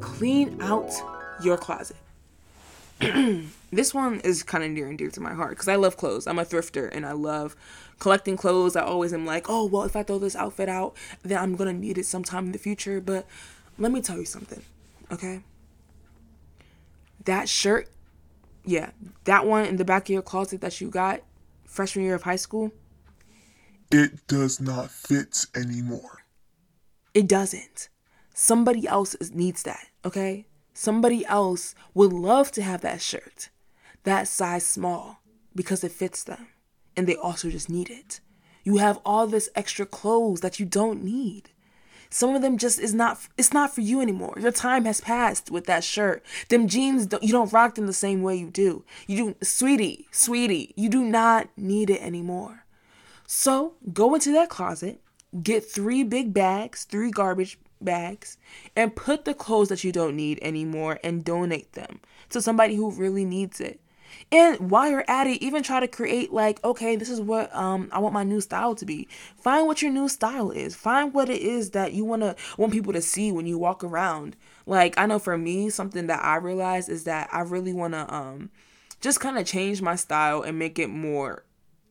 clean 0.00 0.60
out 0.60 0.90
your 1.42 1.56
closet. 1.56 1.96
this 3.70 3.92
one 3.92 4.20
is 4.20 4.42
kind 4.42 4.64
of 4.64 4.70
near 4.70 4.88
and 4.88 4.96
dear 4.96 5.10
to 5.10 5.20
my 5.20 5.34
heart 5.34 5.50
because 5.50 5.68
I 5.68 5.76
love 5.76 5.96
clothes. 5.96 6.26
I'm 6.26 6.38
a 6.38 6.44
thrifter 6.44 6.88
and 6.90 7.04
I 7.04 7.12
love 7.12 7.54
collecting 7.98 8.36
clothes. 8.36 8.74
I 8.76 8.82
always 8.82 9.12
am 9.12 9.26
like, 9.26 9.50
oh, 9.50 9.66
well, 9.66 9.82
if 9.82 9.96
I 9.96 10.02
throw 10.02 10.18
this 10.18 10.36
outfit 10.36 10.68
out, 10.68 10.96
then 11.22 11.38
I'm 11.38 11.56
going 11.56 11.74
to 11.74 11.78
need 11.78 11.98
it 11.98 12.06
sometime 12.06 12.46
in 12.46 12.52
the 12.52 12.58
future. 12.58 13.00
But 13.00 13.26
let 13.78 13.92
me 13.92 14.00
tell 14.00 14.18
you 14.18 14.24
something, 14.24 14.62
okay? 15.10 15.42
That 17.24 17.48
shirt, 17.48 17.88
yeah, 18.64 18.90
that 19.24 19.46
one 19.46 19.64
in 19.66 19.76
the 19.76 19.84
back 19.84 20.04
of 20.04 20.10
your 20.10 20.22
closet 20.22 20.60
that 20.60 20.80
you 20.80 20.90
got 20.90 21.22
freshman 21.64 22.04
year 22.04 22.14
of 22.14 22.22
high 22.22 22.36
school, 22.36 22.72
it 23.90 24.26
does 24.26 24.60
not 24.60 24.90
fit 24.90 25.46
anymore. 25.54 26.22
It 27.14 27.28
doesn't. 27.28 27.88
Somebody 28.34 28.86
else 28.86 29.16
needs 29.32 29.62
that, 29.62 29.88
okay? 30.04 30.46
Somebody 30.74 31.24
else 31.24 31.74
would 31.94 32.12
love 32.12 32.50
to 32.52 32.62
have 32.62 32.82
that 32.82 33.00
shirt, 33.00 33.48
that 34.02 34.28
size 34.28 34.66
small, 34.66 35.20
because 35.54 35.82
it 35.82 35.92
fits 35.92 36.22
them. 36.22 36.48
And 36.96 37.06
they 37.06 37.16
also 37.16 37.48
just 37.48 37.70
need 37.70 37.88
it. 37.88 38.20
You 38.64 38.78
have 38.78 39.00
all 39.04 39.26
this 39.26 39.48
extra 39.54 39.86
clothes 39.86 40.40
that 40.40 40.58
you 40.58 40.66
don't 40.66 41.02
need. 41.02 41.50
Some 42.10 42.34
of 42.34 42.42
them 42.42 42.58
just 42.58 42.78
is 42.78 42.94
not 42.94 43.18
it's 43.36 43.52
not 43.52 43.74
for 43.74 43.80
you 43.80 44.00
anymore. 44.00 44.34
Your 44.40 44.52
time 44.52 44.84
has 44.84 45.00
passed 45.00 45.50
with 45.50 45.66
that 45.66 45.84
shirt. 45.84 46.24
Them 46.48 46.68
jeans 46.68 47.06
don't, 47.06 47.22
you 47.22 47.32
don't 47.32 47.52
rock 47.52 47.74
them 47.74 47.86
the 47.86 47.92
same 47.92 48.22
way 48.22 48.36
you 48.36 48.50
do. 48.50 48.84
You 49.06 49.16
do 49.16 49.36
sweetie, 49.42 50.08
sweetie, 50.10 50.72
you 50.76 50.88
do 50.88 51.04
not 51.04 51.48
need 51.56 51.90
it 51.90 52.02
anymore. 52.02 52.64
So, 53.26 53.74
go 53.92 54.14
into 54.14 54.32
that 54.32 54.48
closet, 54.48 55.00
get 55.42 55.68
3 55.68 56.04
big 56.04 56.32
bags, 56.32 56.84
3 56.84 57.10
garbage 57.10 57.58
bags 57.80 58.38
and 58.74 58.96
put 58.96 59.24
the 59.24 59.34
clothes 59.34 59.68
that 59.68 59.84
you 59.84 59.92
don't 59.92 60.16
need 60.16 60.38
anymore 60.42 60.98
and 61.04 61.24
donate 61.24 61.72
them 61.72 62.00
to 62.30 62.40
somebody 62.40 62.74
who 62.74 62.90
really 62.90 63.24
needs 63.24 63.60
it. 63.60 63.80
And 64.32 64.70
while 64.70 64.90
you're 64.90 65.04
at 65.08 65.26
it, 65.26 65.42
even 65.42 65.62
try 65.62 65.80
to 65.80 65.88
create 65.88 66.32
like, 66.32 66.62
okay, 66.64 66.96
this 66.96 67.10
is 67.10 67.20
what 67.20 67.54
um 67.54 67.88
I 67.92 67.98
want 67.98 68.14
my 68.14 68.24
new 68.24 68.40
style 68.40 68.74
to 68.74 68.84
be. 68.84 69.08
Find 69.40 69.66
what 69.66 69.82
your 69.82 69.90
new 69.90 70.08
style 70.08 70.50
is. 70.50 70.74
Find 70.74 71.14
what 71.14 71.28
it 71.28 71.42
is 71.42 71.70
that 71.70 71.92
you 71.92 72.04
wanna 72.04 72.36
want 72.58 72.72
people 72.72 72.92
to 72.92 73.02
see 73.02 73.32
when 73.32 73.46
you 73.46 73.58
walk 73.58 73.84
around. 73.84 74.36
Like 74.66 74.98
I 74.98 75.06
know 75.06 75.18
for 75.18 75.38
me, 75.38 75.70
something 75.70 76.06
that 76.08 76.24
I 76.24 76.36
realized 76.36 76.88
is 76.88 77.04
that 77.04 77.28
I 77.32 77.40
really 77.40 77.72
wanna 77.72 78.06
um 78.08 78.50
just 79.00 79.20
kind 79.20 79.38
of 79.38 79.46
change 79.46 79.82
my 79.82 79.96
style 79.96 80.42
and 80.42 80.58
make 80.58 80.78
it 80.78 80.88
more 80.88 81.44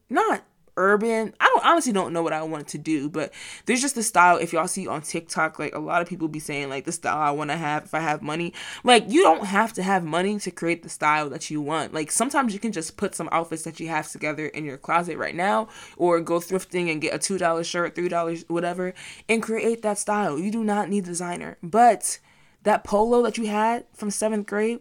not 0.10 0.44
urban. 0.78 1.34
I 1.40 1.46
don't 1.46 1.66
honestly 1.66 1.94
don't 1.94 2.14
know 2.14 2.24
what 2.24 2.34
I 2.34 2.44
want 2.44 2.68
to 2.70 2.78
do, 2.78 3.10
but 3.10 3.34
there's 3.66 3.82
just 3.82 3.96
the 3.96 4.04
style. 4.04 4.38
If 4.38 4.54
y'all 4.54 4.68
see 4.68 4.88
on 4.88 5.02
TikTok, 5.02 5.60
like 5.60 5.76
a 5.76 5.80
lot 5.80 6.02
of 6.02 6.08
people 6.08 6.28
be 6.28 6.40
saying 6.40 6.70
like 6.70 6.86
the 6.86 6.92
style 6.92 7.18
I 7.18 7.32
want 7.32 7.50
to 7.52 7.58
have 7.58 7.86
if 7.86 7.94
I 7.94 8.00
have 8.00 8.22
money. 8.22 8.54
Like 8.84 9.06
you 9.08 9.22
don't 9.22 9.46
have 9.46 9.74
to 9.74 9.84
have 9.84 10.04
money 10.04 10.40
to 10.40 10.52
create 10.52 10.84
the 10.84 10.90
style 10.90 11.30
that 11.30 11.50
you 11.50 11.62
want. 11.62 11.94
Like 11.94 12.12
sometimes 12.12 12.54
you 12.54 12.60
can 12.60 12.72
just 12.72 12.98
put 12.98 13.16
some 13.16 13.30
outfits 13.32 13.64
that 13.64 13.80
you 13.80 13.88
have 13.88 14.10
together 14.12 14.48
in 14.48 14.66
your 14.66 14.78
closet 14.78 15.18
right 15.18 15.36
now, 15.36 15.68
or 15.98 16.20
go 16.20 16.40
thrifting 16.40 16.92
and 16.92 17.02
get 17.02 17.14
a 17.14 17.20
two 17.20 17.38
dollar 17.38 17.64
shirt, 17.64 17.96
three 17.96 18.10
dollars, 18.10 18.46
whatever, 18.48 18.94
and 19.30 19.42
create 19.44 19.82
that 19.82 19.98
style. 19.98 20.40
You 20.40 20.52
do 20.52 20.64
not 20.64 20.90
need 20.90 21.06
designer, 21.06 21.58
but 21.64 22.20
that 22.64 22.84
polo 22.84 23.22
that 23.24 23.38
you 23.38 23.48
had 23.48 23.86
from 23.94 24.12
seventh 24.12 24.48
grade, 24.48 24.80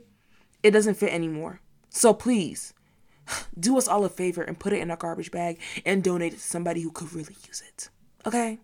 it 0.62 0.70
doesn't 0.70 0.94
fit 0.94 1.12
anymore. 1.12 1.60
So 1.90 2.12
please 2.12 2.74
do 3.58 3.78
us 3.78 3.88
all 3.88 4.04
a 4.04 4.08
favor 4.08 4.42
and 4.42 4.58
put 4.58 4.72
it 4.72 4.80
in 4.80 4.90
a 4.90 4.96
garbage 4.96 5.30
bag 5.30 5.58
and 5.84 6.02
donate 6.02 6.32
it 6.34 6.36
to 6.36 6.42
somebody 6.42 6.82
who 6.82 6.90
could 6.90 7.12
really 7.12 7.36
use 7.46 7.62
it. 7.66 7.88
Okay? 8.26 8.58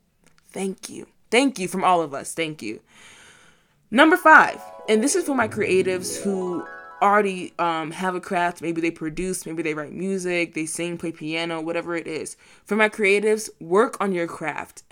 Thank 0.51 0.89
you. 0.89 1.07
Thank 1.31 1.59
you 1.59 1.69
from 1.69 1.85
all 1.85 2.03
of 2.03 2.13
us. 2.13 2.35
Thank 2.35 2.63
you. 2.63 2.81
Number 3.91 4.17
five, 4.17 4.61
and 4.89 5.03
this 5.03 5.17
is 5.17 5.25
for 5.25 5.35
my 5.35 5.49
creatives 5.49 6.21
who 6.23 6.65
already 7.03 7.53
um, 7.59 7.91
have 7.93 8.15
a 8.15 8.21
craft. 8.21 8.63
Maybe 8.63 8.81
they 8.81 8.91
produce, 8.91 9.47
maybe 9.47 9.63
they 9.63 9.75
write 9.75 9.93
music, 9.93 10.55
they 10.55 10.67
sing, 10.67 10.99
play 10.99 11.13
piano, 11.13 11.61
whatever 11.61 11.97
it 11.97 12.07
is. 12.07 12.37
For 12.65 12.77
my 12.77 12.89
creatives, 12.89 13.49
work 13.61 13.97
on 14.01 14.13
your 14.13 14.27
craft. 14.27 14.83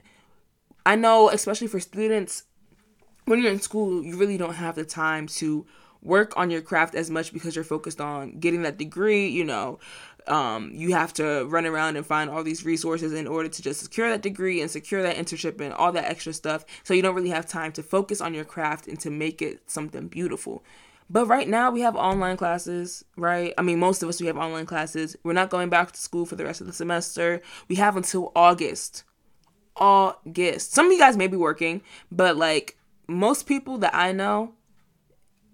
I 0.87 0.97
know, 0.97 1.29
especially 1.29 1.67
for 1.67 1.81
students, 1.81 2.45
when 3.27 3.43
you're 3.43 3.53
in 3.53 3.61
school, 3.61 4.03
you 4.03 4.17
really 4.17 4.39
don't 4.39 4.55
have 4.55 4.75
the 4.75 4.85
time 4.85 5.27
to 5.27 5.67
work 6.03 6.37
on 6.37 6.51
your 6.51 6.61
craft 6.61 6.95
as 6.95 7.11
much 7.11 7.33
because 7.33 7.55
you're 7.55 7.65
focused 7.65 8.01
on 8.01 8.39
getting 8.39 8.63
that 8.63 8.79
degree, 8.79 9.29
you 9.29 9.45
know. 9.45 9.79
Um, 10.27 10.73
you 10.75 10.93
have 10.93 11.15
to 11.15 11.47
run 11.47 11.65
around 11.65 11.97
and 11.97 12.07
find 12.07 12.29
all 12.29 12.43
these 12.43 12.65
resources 12.65 13.15
in 13.15 13.27
order 13.27 13.49
to 13.49 13.63
just 13.63 13.81
secure 13.81 14.11
that 14.11 14.21
degree 14.21 14.61
and 14.61 14.71
secure 14.71 15.03
that 15.03 15.17
internship 15.17 15.61
and 15.61 15.73
all 15.73 15.91
that 15.93 16.05
extra 16.05 16.35
stuff. 16.35 16.67
So 16.83 16.93
you 16.93 17.01
don't 17.01 17.15
really 17.15 17.31
have 17.31 17.47
time 17.47 17.73
to 17.73 17.83
focus 17.83 18.21
on 18.21 18.35
your 18.35 18.45
craft 18.45 18.89
and 18.89 19.01
to 19.01 19.11
make 19.11 19.41
it 19.41 19.71
something 19.71 20.09
beautiful. 20.09 20.63
But 21.11 21.27
right 21.27 21.49
now 21.49 21.71
we 21.71 21.81
have 21.81 21.97
online 21.97 22.37
classes, 22.37 23.05
right? 23.17 23.55
I 23.57 23.63
mean, 23.63 23.79
most 23.79 24.03
of 24.03 24.09
us 24.09 24.21
we 24.21 24.27
have 24.27 24.37
online 24.37 24.67
classes. 24.67 25.17
We're 25.23 25.33
not 25.33 25.49
going 25.49 25.71
back 25.71 25.93
to 25.93 26.01
school 26.01 26.27
for 26.27 26.37
the 26.37 26.45
rest 26.45 26.61
of 26.61 26.67
the 26.67 26.73
semester. 26.75 27.41
We 27.69 27.77
have 27.77 27.97
until 27.97 28.31
August. 28.37 29.05
August. 29.77 30.73
Some 30.73 30.87
of 30.87 30.93
you 30.93 30.99
guys 30.99 31.17
may 31.17 31.29
be 31.29 31.37
working, 31.37 31.81
but 32.13 32.37
like 32.37 32.77
most 33.07 33.47
people 33.47 33.79
that 33.79 33.95
I 33.95 34.13
know, 34.13 34.53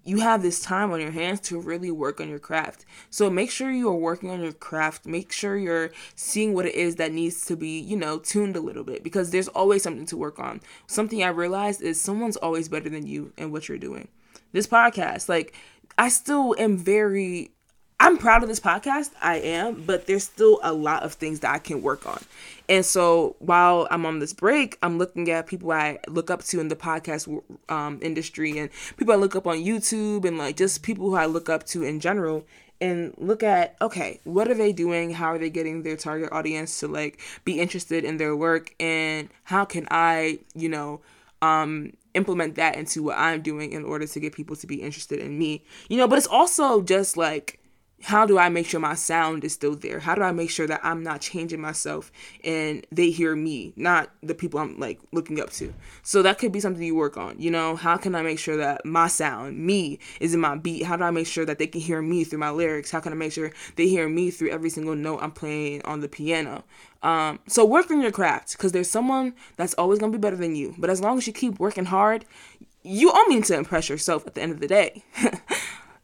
you 0.05 0.19
have 0.19 0.43
this 0.43 0.61
time 0.61 0.91
on 0.91 1.01
your 1.01 1.11
hands 1.11 1.39
to 1.41 1.59
really 1.59 1.89
work 1.89 2.21
on 2.21 2.29
your 2.29 2.39
craft. 2.39 2.85
So 3.09 3.29
make 3.29 3.49
sure 3.49 3.71
you 3.71 3.89
are 3.89 3.95
working 3.95 4.29
on 4.29 4.41
your 4.41 4.53
craft. 4.53 5.07
Make 5.07 5.31
sure 5.31 5.57
you're 5.57 5.91
seeing 6.15 6.53
what 6.53 6.67
it 6.67 6.75
is 6.75 6.95
that 6.97 7.11
needs 7.11 7.43
to 7.47 7.55
be, 7.55 7.79
you 7.79 7.97
know, 7.97 8.19
tuned 8.19 8.55
a 8.55 8.61
little 8.61 8.83
bit 8.83 9.03
because 9.03 9.31
there's 9.31 9.47
always 9.49 9.81
something 9.81 10.05
to 10.05 10.15
work 10.17 10.39
on. 10.39 10.61
Something 10.85 11.23
I 11.23 11.29
realized 11.29 11.81
is 11.81 11.99
someone's 11.99 12.37
always 12.37 12.69
better 12.69 12.87
than 12.87 13.07
you 13.07 13.33
in 13.35 13.51
what 13.51 13.67
you're 13.67 13.79
doing. 13.79 14.07
This 14.51 14.67
podcast, 14.67 15.27
like, 15.27 15.55
I 15.97 16.09
still 16.09 16.55
am 16.59 16.77
very 16.77 17.51
I'm 17.99 18.17
proud 18.17 18.43
of 18.43 18.49
this 18.49 18.59
podcast. 18.59 19.11
I 19.21 19.37
am, 19.37 19.83
but 19.83 20.05
there's 20.05 20.25
still 20.25 20.59
a 20.63 20.73
lot 20.73 21.03
of 21.03 21.13
things 21.13 21.39
that 21.39 21.53
I 21.53 21.59
can 21.59 21.81
work 21.81 22.05
on. 22.05 22.21
And 22.67 22.85
so 22.85 23.35
while 23.39 23.87
I'm 23.89 24.05
on 24.05 24.19
this 24.19 24.33
break, 24.33 24.77
I'm 24.83 24.97
looking 24.97 25.29
at 25.31 25.47
people 25.47 25.71
I 25.71 25.99
look 26.07 26.29
up 26.29 26.43
to 26.45 26.59
in 26.59 26.67
the 26.67 26.75
podcast 26.75 27.41
um, 27.69 27.99
industry 28.01 28.57
and 28.57 28.69
people 28.97 29.13
I 29.13 29.17
look 29.17 29.35
up 29.35 29.47
on 29.47 29.57
YouTube 29.57 30.25
and 30.25 30.37
like 30.37 30.57
just 30.57 30.83
people 30.83 31.09
who 31.09 31.15
I 31.15 31.25
look 31.25 31.47
up 31.49 31.65
to 31.67 31.83
in 31.83 32.01
general 32.01 32.45
and 32.81 33.13
look 33.17 33.41
at 33.41 33.75
okay 33.81 34.19
what 34.25 34.49
are 34.49 34.53
they 34.53 34.73
doing 34.73 35.09
how 35.09 35.27
are 35.27 35.37
they 35.37 35.49
getting 35.49 35.83
their 35.83 35.95
target 35.95 36.29
audience 36.33 36.79
to 36.81 36.87
like 36.89 37.21
be 37.45 37.59
interested 37.59 38.03
in 38.03 38.17
their 38.17 38.35
work 38.35 38.75
and 38.81 39.29
how 39.45 39.63
can 39.63 39.87
i 39.91 40.37
you 40.55 40.67
know 40.67 40.99
um 41.41 41.93
implement 42.15 42.55
that 42.55 42.75
into 42.75 43.01
what 43.01 43.17
i'm 43.17 43.41
doing 43.41 43.71
in 43.71 43.85
order 43.85 44.05
to 44.05 44.19
get 44.19 44.33
people 44.33 44.57
to 44.57 44.67
be 44.67 44.81
interested 44.81 45.19
in 45.19 45.39
me 45.39 45.63
you 45.87 45.97
know 45.97 46.05
but 46.05 46.17
it's 46.17 46.27
also 46.27 46.81
just 46.81 47.15
like 47.15 47.59
how 48.05 48.23
do 48.23 48.37
I 48.37 48.49
make 48.49 48.67
sure 48.67 48.79
my 48.79 48.93
sound 48.93 49.43
is 49.43 49.53
still 49.53 49.75
there? 49.75 49.99
How 49.99 50.13
do 50.13 50.21
I 50.21 50.31
make 50.31 50.51
sure 50.51 50.67
that 50.67 50.79
I'm 50.83 51.01
not 51.01 51.21
changing 51.21 51.59
myself 51.59 52.11
and 52.43 52.85
they 52.91 53.09
hear 53.09 53.35
me, 53.35 53.73
not 53.75 54.11
the 54.21 54.35
people 54.35 54.59
I'm 54.59 54.79
like 54.79 54.99
looking 55.11 55.39
up 55.39 55.49
to? 55.53 55.73
So 56.03 56.21
that 56.21 56.37
could 56.37 56.51
be 56.51 56.59
something 56.59 56.83
you 56.83 56.93
work 56.93 57.17
on. 57.17 57.35
You 57.39 57.49
know, 57.49 57.75
how 57.75 57.97
can 57.97 58.13
I 58.13 58.21
make 58.21 58.37
sure 58.37 58.57
that 58.57 58.85
my 58.85 59.07
sound, 59.07 59.57
me, 59.57 59.97
is 60.19 60.35
in 60.35 60.39
my 60.39 60.55
beat? 60.55 60.83
How 60.83 60.95
do 60.95 61.03
I 61.03 61.09
make 61.09 61.25
sure 61.25 61.45
that 61.45 61.57
they 61.57 61.65
can 61.65 61.81
hear 61.81 61.99
me 61.99 62.23
through 62.23 62.39
my 62.39 62.51
lyrics? 62.51 62.91
How 62.91 62.99
can 62.99 63.11
I 63.11 63.15
make 63.15 63.31
sure 63.31 63.51
they 63.75 63.87
hear 63.87 64.07
me 64.07 64.29
through 64.29 64.51
every 64.51 64.69
single 64.69 64.95
note 64.95 65.23
I'm 65.23 65.31
playing 65.31 65.81
on 65.83 66.01
the 66.01 66.07
piano? 66.07 66.63
Um, 67.01 67.39
so 67.47 67.65
work 67.65 67.89
on 67.89 68.01
your 68.01 68.11
craft 68.11 68.51
because 68.51 68.71
there's 68.71 68.89
someone 68.89 69.33
that's 69.55 69.73
always 69.75 69.97
gonna 69.97 70.11
be 70.11 70.19
better 70.19 70.35
than 70.35 70.55
you. 70.55 70.75
But 70.77 70.91
as 70.91 71.01
long 71.01 71.17
as 71.17 71.25
you 71.25 71.33
keep 71.33 71.59
working 71.59 71.85
hard, 71.85 72.23
you 72.85 73.11
only 73.11 73.37
need 73.37 73.45
to 73.45 73.57
impress 73.57 73.89
yourself 73.89 74.27
at 74.27 74.35
the 74.35 74.41
end 74.41 74.51
of 74.51 74.59
the 74.59 74.67
day. 74.67 75.03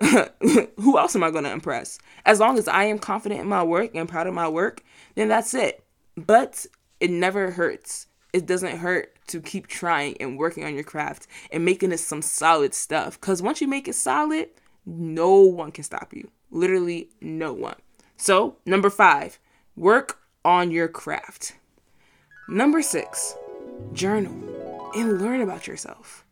who 0.77 0.97
else 0.97 1.15
am 1.15 1.23
I 1.23 1.31
going 1.31 1.43
to 1.43 1.51
impress? 1.51 1.99
As 2.25 2.39
long 2.39 2.57
as 2.57 2.67
I 2.67 2.85
am 2.85 2.99
confident 2.99 3.41
in 3.41 3.47
my 3.47 3.63
work 3.63 3.91
and 3.93 4.09
proud 4.09 4.27
of 4.27 4.33
my 4.33 4.47
work, 4.47 4.83
then 5.15 5.27
that's 5.27 5.53
it. 5.53 5.83
But 6.15 6.65
it 6.99 7.11
never 7.11 7.51
hurts. 7.51 8.07
It 8.33 8.45
doesn't 8.45 8.77
hurt 8.77 9.13
to 9.27 9.41
keep 9.41 9.67
trying 9.67 10.17
and 10.19 10.37
working 10.37 10.63
on 10.63 10.73
your 10.73 10.83
craft 10.83 11.27
and 11.51 11.65
making 11.65 11.91
it 11.91 11.99
some 11.99 12.21
solid 12.21 12.73
stuff. 12.73 13.19
Because 13.19 13.41
once 13.41 13.61
you 13.61 13.67
make 13.67 13.87
it 13.87 13.95
solid, 13.95 14.49
no 14.85 15.39
one 15.41 15.71
can 15.71 15.83
stop 15.83 16.13
you. 16.13 16.29
Literally, 16.49 17.09
no 17.21 17.53
one. 17.53 17.75
So, 18.17 18.57
number 18.65 18.89
five, 18.89 19.39
work 19.75 20.19
on 20.43 20.71
your 20.71 20.87
craft. 20.87 21.55
Number 22.47 22.81
six, 22.81 23.35
journal 23.93 24.91
and 24.95 25.21
learn 25.21 25.41
about 25.41 25.67
yourself 25.67 26.25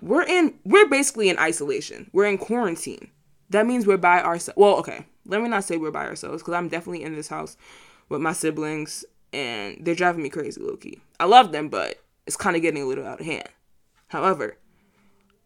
we're 0.00 0.24
in 0.24 0.58
we're 0.64 0.88
basically 0.88 1.28
in 1.28 1.38
isolation. 1.38 2.10
We're 2.12 2.26
in 2.26 2.38
quarantine. 2.38 3.10
That 3.50 3.66
means 3.66 3.86
we're 3.86 3.96
by 3.96 4.22
ourselves. 4.22 4.56
Well, 4.56 4.76
okay. 4.76 5.06
Let 5.26 5.42
me 5.42 5.48
not 5.48 5.64
say 5.64 5.76
we're 5.76 5.90
by 5.90 6.06
ourselves 6.06 6.42
because 6.42 6.54
I'm 6.54 6.68
definitely 6.68 7.02
in 7.02 7.14
this 7.14 7.28
house 7.28 7.56
with 8.08 8.20
my 8.20 8.32
siblings 8.32 9.04
and 9.32 9.78
they're 9.80 9.94
driving 9.94 10.22
me 10.22 10.28
crazy, 10.28 10.60
Loki. 10.60 11.00
I 11.18 11.24
love 11.24 11.52
them, 11.52 11.68
but 11.68 11.96
it's 12.26 12.36
kind 12.36 12.56
of 12.56 12.62
getting 12.62 12.82
a 12.82 12.86
little 12.86 13.06
out 13.06 13.20
of 13.20 13.26
hand. 13.26 13.48
However, 14.08 14.56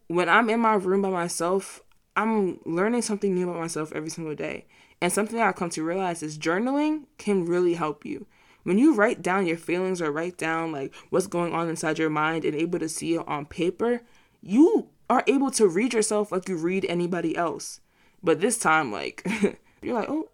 when 0.09 0.29
I'm 0.29 0.51
in 0.51 0.61
my 0.61 0.75
room 0.75 1.03
by 1.03 1.11
myself, 1.11 1.81
I'm 2.17 2.61
learning 2.67 3.03
something 3.03 3.35
new 3.35 3.49
about 3.49 3.61
myself 3.61 3.93
every 3.95 4.11
single 4.11 4.35
day. 4.35 4.67
And 5.01 5.11
something 5.13 5.41
I've 5.41 5.57
come 5.57 5.71
to 5.71 5.83
realize 5.83 6.23
is 6.23 6.39
journaling 6.39 7.05
can 7.17 7.47
really 7.47 7.75
help 7.75 8.05
you 8.05 8.27
When 8.63 8.79
you 8.79 8.95
write 8.95 9.23
down 9.23 9.47
your 9.47 9.57
feelings 9.57 10.03
or 10.03 10.13
write 10.13 10.37
down 10.37 10.73
like 10.73 10.95
what's 11.09 11.27
going 11.27 11.55
on 11.55 11.69
inside 11.69 11.99
your 11.99 12.11
mind 12.11 12.45
and 12.45 12.55
able 12.55 12.79
to 12.79 12.89
see 12.89 13.15
it 13.15 13.27
on 13.27 13.47
paper, 13.47 14.03
you 14.41 14.89
are 15.09 15.25
able 15.27 15.51
to 15.53 15.67
read 15.69 15.93
yourself 15.93 16.31
like 16.33 16.49
you 16.49 16.57
read 16.57 16.87
anybody 16.89 17.37
else. 17.37 17.81
But 18.23 18.41
this 18.41 18.59
time, 18.59 18.93
like, 18.93 19.27
you're 19.83 19.95
like, 19.95 20.09
oh, 20.09 20.29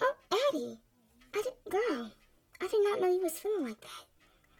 Oh, 0.00 0.14
Addie. 0.50 0.78
I 1.34 1.42
did, 1.42 1.70
girl, 1.70 2.12
I 2.60 2.66
did 2.66 2.82
not 2.84 3.00
know 3.00 3.12
you 3.12 3.22
was 3.22 3.38
feeling 3.38 3.66
like 3.66 3.80
that. 3.80 4.04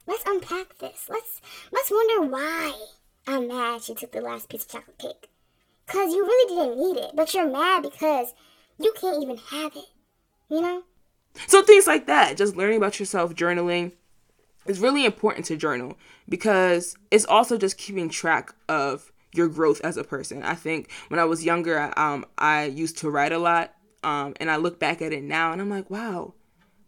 Let's 0.06 0.24
unpack 0.26 0.78
this. 0.78 1.06
Let's 1.08 1.40
let's 1.72 1.90
wonder 1.90 2.28
why 2.30 2.74
I'm 3.26 3.48
mad 3.48 3.82
she 3.82 3.94
took 3.94 4.12
the 4.12 4.20
last 4.20 4.48
piece 4.48 4.64
of 4.64 4.70
chocolate 4.70 4.98
cake. 4.98 5.30
Cause 5.86 6.12
you 6.12 6.24
really 6.24 6.54
didn't 6.54 6.78
need 6.78 7.00
it, 7.00 7.12
but 7.14 7.32
you're 7.34 7.50
mad 7.50 7.82
because 7.82 8.34
you 8.78 8.92
can't 9.00 9.22
even 9.22 9.36
have 9.36 9.74
it. 9.76 9.86
You 10.48 10.60
know? 10.60 10.82
So 11.46 11.62
things 11.62 11.86
like 11.86 12.06
that, 12.06 12.36
just 12.36 12.56
learning 12.56 12.78
about 12.78 12.98
yourself, 12.98 13.34
journaling, 13.34 13.92
is 14.66 14.80
really 14.80 15.04
important 15.04 15.46
to 15.46 15.56
journal 15.56 15.96
because 16.28 16.96
it's 17.10 17.24
also 17.24 17.56
just 17.56 17.78
keeping 17.78 18.08
track 18.08 18.54
of 18.68 19.12
your 19.32 19.48
growth 19.48 19.80
as 19.82 19.96
a 19.96 20.04
person. 20.04 20.42
I 20.42 20.54
think 20.54 20.90
when 21.08 21.20
I 21.20 21.24
was 21.24 21.44
younger, 21.44 21.92
um, 21.98 22.24
I 22.38 22.64
used 22.64 22.98
to 22.98 23.10
write 23.10 23.32
a 23.32 23.38
lot, 23.38 23.74
um, 24.02 24.34
and 24.40 24.50
I 24.50 24.56
look 24.56 24.78
back 24.78 25.02
at 25.02 25.12
it 25.12 25.22
now, 25.22 25.52
and 25.52 25.60
I'm 25.60 25.70
like, 25.70 25.90
wow, 25.90 26.34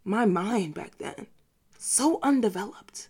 my 0.03 0.25
mind 0.25 0.73
back 0.73 0.97
then, 0.97 1.27
so 1.77 2.19
undeveloped. 2.21 3.07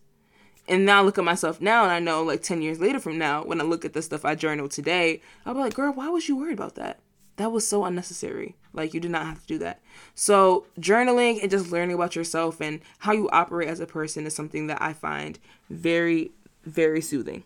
And 0.67 0.86
now 0.86 1.00
I 1.00 1.03
look 1.03 1.17
at 1.17 1.24
myself 1.24 1.60
now, 1.60 1.84
and 1.84 1.91
I 1.91 2.00
know 2.00 2.24
like 2.24 2.41
10 2.41 2.62
years 2.62 2.79
later 2.79 3.00
from 3.00 3.17
now, 3.17 3.43
when 3.43 3.60
I 3.60 3.63
look 3.63 3.84
at 3.84 3.93
the 3.93 4.01
stuff 4.01 4.24
I 4.24 4.36
journal 4.36 4.70
today, 4.70 5.22
I'll 5.46 5.53
be 5.53 5.60
like, 5.60 5.74
girl, 5.74 5.93
why 5.93 6.10
was 6.10 6.29
you 6.29 6.38
worried 6.38 6.53
about 6.53 6.75
that? 6.75 7.00
That 7.38 7.51
was 7.51 7.67
so 7.67 7.84
unnecessary. 7.86 8.55
Like, 8.74 8.94
you 8.94 9.00
did 9.00 9.12
not 9.12 9.25
have 9.25 9.42
to 9.42 9.48
do 9.48 9.58
that. 9.60 9.82
So, 10.15 10.65
journaling 10.80 11.42
and 11.42 11.51
just 11.51 11.72
learning 11.72 11.96
about 11.96 12.15
yourself 12.15 12.60
and 12.60 12.82
how 13.00 13.13
you 13.13 13.30
operate 13.30 13.70
as 13.70 13.80
a 13.80 13.86
person 13.86 14.25
is 14.25 14.36
something 14.36 14.68
that 14.68 14.82
I 14.82 14.94
find 14.94 15.39
very, 15.70 16.32
very 16.65 17.01
soothing. 17.01 17.44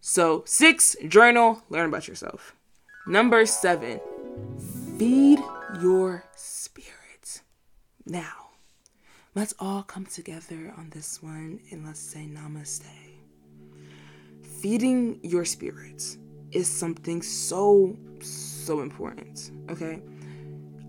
So, 0.00 0.42
six, 0.46 0.96
journal, 1.06 1.62
learn 1.68 1.88
about 1.88 2.08
yourself. 2.08 2.54
Number 3.06 3.44
seven, 3.44 4.00
feed 4.98 5.38
your 5.80 6.24
spirit. 6.34 7.42
Now, 8.04 8.50
let's 9.34 9.54
all 9.58 9.82
come 9.82 10.06
together 10.06 10.72
on 10.76 10.90
this 10.90 11.22
one 11.22 11.60
and 11.70 11.84
let's 11.84 12.00
say 12.00 12.26
namaste. 12.26 12.84
Feeding 14.60 15.20
your 15.22 15.44
spirit 15.44 16.16
is 16.52 16.68
something 16.68 17.20
so, 17.20 17.96
so 18.20 18.55
important. 18.80 19.50
Okay. 19.70 20.02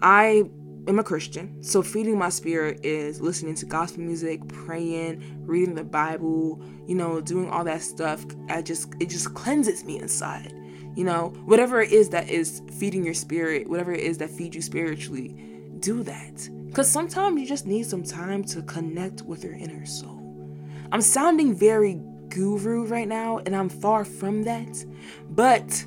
I 0.01 0.49
am 0.87 0.99
a 0.99 1.03
Christian, 1.03 1.61
so 1.61 1.81
feeding 1.81 2.17
my 2.17 2.29
spirit 2.29 2.85
is 2.85 3.19
listening 3.19 3.55
to 3.55 3.65
gospel 3.65 4.01
music, 4.03 4.47
praying, 4.47 5.41
reading 5.45 5.75
the 5.75 5.83
Bible, 5.83 6.61
you 6.87 6.95
know, 6.95 7.19
doing 7.19 7.49
all 7.49 7.63
that 7.65 7.81
stuff. 7.81 8.25
I 8.49 8.61
just 8.61 8.93
it 8.99 9.09
just 9.09 9.33
cleanses 9.33 9.83
me 9.83 9.99
inside. 9.99 10.53
You 10.95 11.03
know, 11.03 11.33
whatever 11.45 11.81
it 11.81 11.91
is 11.91 12.09
that 12.09 12.29
is 12.29 12.61
feeding 12.79 13.03
your 13.03 13.13
spirit, 13.13 13.69
whatever 13.69 13.91
it 13.91 13.99
is 13.99 14.17
that 14.19 14.29
feeds 14.29 14.55
you 14.55 14.61
spiritually, 14.61 15.35
do 15.79 16.03
that. 16.03 16.49
Cuz 16.73 16.87
sometimes 16.87 17.39
you 17.39 17.45
just 17.45 17.67
need 17.67 17.85
some 17.85 18.03
time 18.03 18.43
to 18.45 18.61
connect 18.63 19.21
with 19.23 19.43
your 19.43 19.53
inner 19.53 19.85
soul. 19.85 20.23
I'm 20.91 21.01
sounding 21.01 21.53
very 21.53 21.99
guru 22.29 22.85
right 22.85 23.07
now 23.07 23.39
and 23.39 23.55
I'm 23.55 23.69
far 23.69 24.05
from 24.05 24.43
that. 24.43 24.85
But 25.29 25.85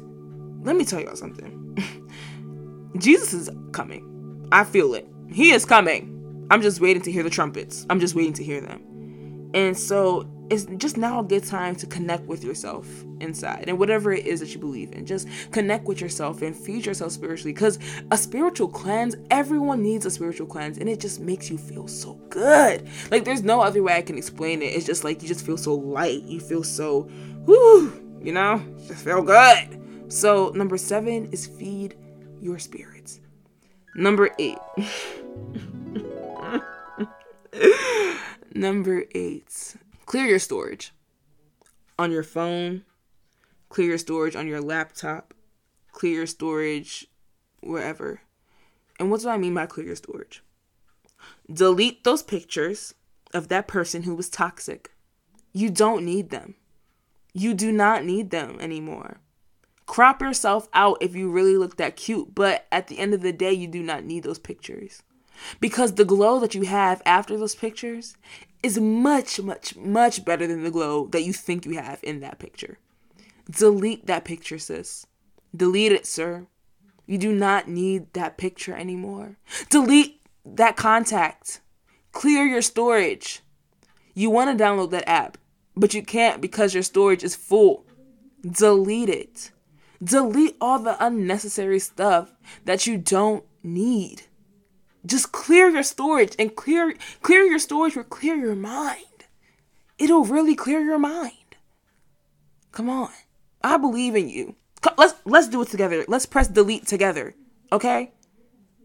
let 0.62 0.76
me 0.76 0.84
tell 0.84 1.00
y'all 1.00 1.16
something. 1.16 1.59
Jesus 2.98 3.32
is 3.32 3.50
coming. 3.72 4.48
I 4.52 4.64
feel 4.64 4.94
it. 4.94 5.06
He 5.28 5.52
is 5.52 5.64
coming. 5.64 6.46
I'm 6.50 6.62
just 6.62 6.80
waiting 6.80 7.02
to 7.02 7.12
hear 7.12 7.22
the 7.22 7.30
trumpets. 7.30 7.86
I'm 7.88 8.00
just 8.00 8.14
waiting 8.14 8.32
to 8.34 8.44
hear 8.44 8.60
them. 8.60 9.50
And 9.54 9.76
so 9.76 10.28
it's 10.50 10.64
just 10.78 10.96
now 10.96 11.20
a 11.20 11.22
good 11.22 11.44
time 11.44 11.76
to 11.76 11.86
connect 11.86 12.24
with 12.24 12.42
yourself 12.42 12.86
inside 13.20 13.66
and 13.68 13.78
whatever 13.78 14.12
it 14.12 14.26
is 14.26 14.40
that 14.40 14.52
you 14.52 14.58
believe 14.58 14.92
in. 14.92 15.06
Just 15.06 15.28
connect 15.52 15.86
with 15.86 16.00
yourself 16.00 16.42
and 16.42 16.56
feed 16.56 16.84
yourself 16.84 17.12
spiritually 17.12 17.52
because 17.52 17.78
a 18.10 18.16
spiritual 18.16 18.68
cleanse, 18.68 19.14
everyone 19.30 19.80
needs 19.80 20.06
a 20.06 20.10
spiritual 20.10 20.48
cleanse 20.48 20.78
and 20.78 20.88
it 20.88 20.98
just 20.98 21.20
makes 21.20 21.50
you 21.50 21.56
feel 21.56 21.86
so 21.86 22.14
good. 22.30 22.88
Like 23.12 23.24
there's 23.24 23.44
no 23.44 23.60
other 23.60 23.82
way 23.82 23.94
I 23.96 24.02
can 24.02 24.18
explain 24.18 24.60
it. 24.60 24.74
It's 24.74 24.86
just 24.86 25.04
like 25.04 25.22
you 25.22 25.28
just 25.28 25.46
feel 25.46 25.56
so 25.56 25.74
light. 25.74 26.24
You 26.24 26.40
feel 26.40 26.64
so, 26.64 27.08
whoo, 27.46 27.92
you 28.20 28.32
know, 28.32 28.60
just 28.88 29.04
feel 29.04 29.22
good. 29.22 29.80
So, 30.10 30.50
number 30.56 30.76
seven 30.76 31.26
is 31.26 31.46
feed 31.46 31.96
your 32.40 32.58
spirits. 32.58 33.20
Number 33.94 34.30
eight. 34.40 34.58
Number 38.54 39.04
eight. 39.14 39.76
Clear 40.06 40.26
your 40.26 40.40
storage 40.40 40.92
on 41.96 42.10
your 42.10 42.24
phone, 42.24 42.82
clear 43.68 43.90
your 43.90 43.98
storage 43.98 44.34
on 44.34 44.48
your 44.48 44.60
laptop, 44.60 45.32
clear 45.92 46.14
your 46.14 46.26
storage 46.26 47.06
wherever. 47.62 48.22
And 48.98 49.12
what 49.12 49.20
do 49.20 49.28
I 49.28 49.38
mean 49.38 49.54
by 49.54 49.66
clear 49.66 49.86
your 49.86 49.96
storage? 49.96 50.42
Delete 51.52 52.02
those 52.02 52.24
pictures 52.24 52.94
of 53.32 53.46
that 53.46 53.68
person 53.68 54.02
who 54.02 54.16
was 54.16 54.28
toxic. 54.28 54.90
You 55.52 55.70
don't 55.70 56.04
need 56.04 56.30
them. 56.30 56.56
You 57.32 57.54
do 57.54 57.70
not 57.70 58.04
need 58.04 58.30
them 58.30 58.58
anymore. 58.58 59.20
Crop 59.90 60.22
yourself 60.22 60.68
out 60.72 60.98
if 61.00 61.16
you 61.16 61.32
really 61.32 61.56
look 61.56 61.76
that 61.76 61.96
cute, 61.96 62.32
but 62.32 62.68
at 62.70 62.86
the 62.86 63.00
end 63.00 63.12
of 63.12 63.22
the 63.22 63.32
day, 63.32 63.52
you 63.52 63.66
do 63.66 63.82
not 63.82 64.04
need 64.04 64.22
those 64.22 64.38
pictures. 64.38 65.02
Because 65.58 65.94
the 65.94 66.04
glow 66.04 66.38
that 66.38 66.54
you 66.54 66.62
have 66.62 67.02
after 67.04 67.36
those 67.36 67.56
pictures 67.56 68.16
is 68.62 68.78
much, 68.78 69.40
much, 69.40 69.74
much 69.74 70.24
better 70.24 70.46
than 70.46 70.62
the 70.62 70.70
glow 70.70 71.08
that 71.08 71.24
you 71.24 71.32
think 71.32 71.66
you 71.66 71.74
have 71.74 71.98
in 72.04 72.20
that 72.20 72.38
picture. 72.38 72.78
Delete 73.50 74.06
that 74.06 74.24
picture, 74.24 74.60
sis. 74.60 75.08
Delete 75.56 75.90
it, 75.90 76.06
sir. 76.06 76.46
You 77.04 77.18
do 77.18 77.32
not 77.32 77.66
need 77.66 78.12
that 78.12 78.38
picture 78.38 78.76
anymore. 78.76 79.38
Delete 79.70 80.22
that 80.44 80.76
contact. 80.76 81.60
Clear 82.12 82.44
your 82.44 82.62
storage. 82.62 83.40
You 84.14 84.30
want 84.30 84.56
to 84.56 84.64
download 84.64 84.92
that 84.92 85.08
app, 85.08 85.36
but 85.76 85.94
you 85.94 86.04
can't 86.04 86.40
because 86.40 86.74
your 86.74 86.84
storage 86.84 87.24
is 87.24 87.34
full. 87.34 87.84
Delete 88.42 89.08
it. 89.08 89.50
Delete 90.02 90.56
all 90.60 90.78
the 90.78 90.96
unnecessary 91.04 91.78
stuff 91.78 92.32
that 92.64 92.86
you 92.86 92.96
don't 92.96 93.44
need. 93.62 94.22
Just 95.04 95.32
clear 95.32 95.68
your 95.68 95.82
storage 95.82 96.34
and 96.38 96.54
clear 96.54 96.94
clear 97.22 97.42
your 97.44 97.58
storage 97.58 97.96
or 97.96 98.04
clear 98.04 98.34
your 98.34 98.54
mind. 98.54 99.04
It'll 99.98 100.24
really 100.24 100.54
clear 100.54 100.80
your 100.80 100.98
mind. 100.98 101.32
Come 102.72 102.88
on. 102.88 103.10
I 103.62 103.76
believe 103.76 104.16
in 104.16 104.28
you. 104.28 104.56
Let's 104.96 105.14
let's 105.24 105.48
do 105.48 105.60
it 105.62 105.68
together. 105.68 106.04
Let's 106.08 106.26
press 106.26 106.48
delete 106.48 106.86
together. 106.86 107.34
Okay? 107.72 108.12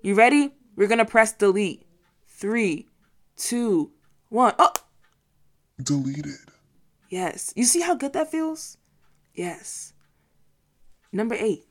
You 0.02 0.16
ready? 0.16 0.54
We're 0.76 0.88
gonna 0.88 1.06
press 1.06 1.32
delete. 1.34 1.84
Three, 2.28 2.88
two, 3.38 3.92
one. 4.30 4.54
Oh 4.60 4.74
Deleted. 5.82 6.50
yes. 7.10 7.54
You 7.56 7.64
see 7.66 7.82
how 7.82 7.96
good 7.96 8.14
that 8.14 8.32
feels? 8.32 8.78
Yes. 9.34 9.94
Number 11.16 11.36
eight, 11.40 11.64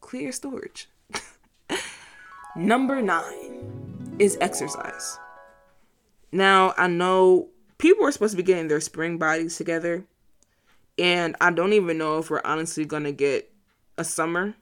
clear 0.00 0.32
storage. 0.32 0.88
Number 2.56 3.02
nine 3.02 4.16
is 4.18 4.38
exercise. 4.40 5.18
Now, 6.32 6.72
I 6.78 6.86
know 6.86 7.48
people 7.76 8.06
are 8.06 8.10
supposed 8.10 8.30
to 8.30 8.38
be 8.38 8.42
getting 8.42 8.68
their 8.68 8.80
spring 8.80 9.18
bodies 9.18 9.58
together, 9.58 10.06
and 10.98 11.36
I 11.42 11.50
don't 11.50 11.74
even 11.74 11.98
know 11.98 12.20
if 12.20 12.30
we're 12.30 12.40
honestly 12.42 12.86
going 12.86 13.04
to 13.04 13.12
get 13.12 13.52
a 13.98 14.04
summer. 14.04 14.54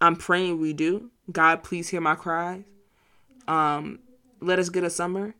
I'm 0.00 0.16
praying 0.16 0.58
we 0.58 0.72
do. 0.72 1.10
God, 1.30 1.62
please 1.62 1.90
hear 1.90 2.00
my 2.00 2.14
cries. 2.14 2.62
Um, 3.46 3.98
let 4.40 4.60
us 4.60 4.70
get 4.70 4.82
a 4.82 4.88
summer. 4.88 5.34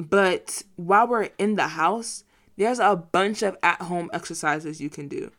But 0.00 0.62
while 0.76 1.06
we're 1.06 1.28
in 1.36 1.56
the 1.56 1.68
house, 1.68 2.24
there's 2.56 2.78
a 2.78 2.96
bunch 2.96 3.42
of 3.42 3.58
at 3.62 3.82
home 3.82 4.08
exercises 4.14 4.80
you 4.80 4.88
can 4.88 5.08
do 5.08 5.30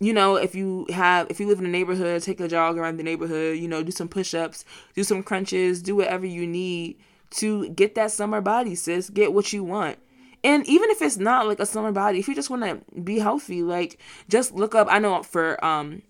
you 0.00 0.14
know, 0.14 0.36
if 0.36 0.54
you 0.54 0.86
have, 0.90 1.26
if 1.30 1.38
you 1.38 1.46
live 1.46 1.58
in 1.58 1.66
a 1.66 1.70
neighborhood, 1.70 2.22
take 2.22 2.40
a 2.40 2.48
jog 2.48 2.78
around 2.78 2.96
the 2.96 3.02
neighborhood, 3.02 3.58
you 3.58 3.68
know, 3.68 3.82
do 3.82 3.92
some 3.92 4.08
push 4.08 4.34
ups, 4.34 4.64
do 4.94 5.04
some 5.04 5.22
crunches, 5.22 5.82
do 5.82 5.94
whatever 5.94 6.24
you 6.24 6.46
need 6.46 6.98
to 7.32 7.68
get 7.70 7.94
that 7.94 8.10
summer 8.10 8.40
body, 8.40 8.74
sis. 8.74 9.10
Get 9.10 9.34
what 9.34 9.52
you 9.52 9.62
want. 9.62 9.98
And 10.42 10.66
even 10.66 10.88
if 10.88 11.02
it's 11.02 11.18
not 11.18 11.46
like 11.46 11.60
a 11.60 11.66
summer 11.66 11.92
body, 11.92 12.18
if 12.18 12.28
you 12.28 12.34
just 12.34 12.48
want 12.48 12.62
to 12.62 13.00
be 13.00 13.18
healthy, 13.18 13.62
like 13.62 14.00
just 14.28 14.54
look 14.54 14.74
up, 14.74 14.88
I 14.90 14.98
know 14.98 15.22
for, 15.22 15.62
um, 15.62 16.00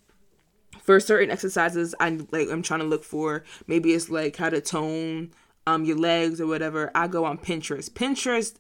for 0.83 1.01
certain 1.01 1.31
exercises, 1.31 1.95
I 1.99 2.21
like, 2.31 2.49
I'm 2.49 2.63
trying 2.63 2.81
to 2.81 2.87
look 2.87 3.03
for 3.03 3.43
maybe 3.67 3.93
it's 3.93 4.09
like 4.09 4.37
how 4.37 4.51
to 4.51 4.61
tone, 4.61 5.33
um, 5.67 5.85
your 5.85 5.97
legs 5.97 6.41
or 6.41 6.47
whatever. 6.47 6.91
I 6.95 7.07
go 7.07 7.25
on 7.25 7.39
Pinterest. 7.39 7.91
Pinterest 7.91 8.57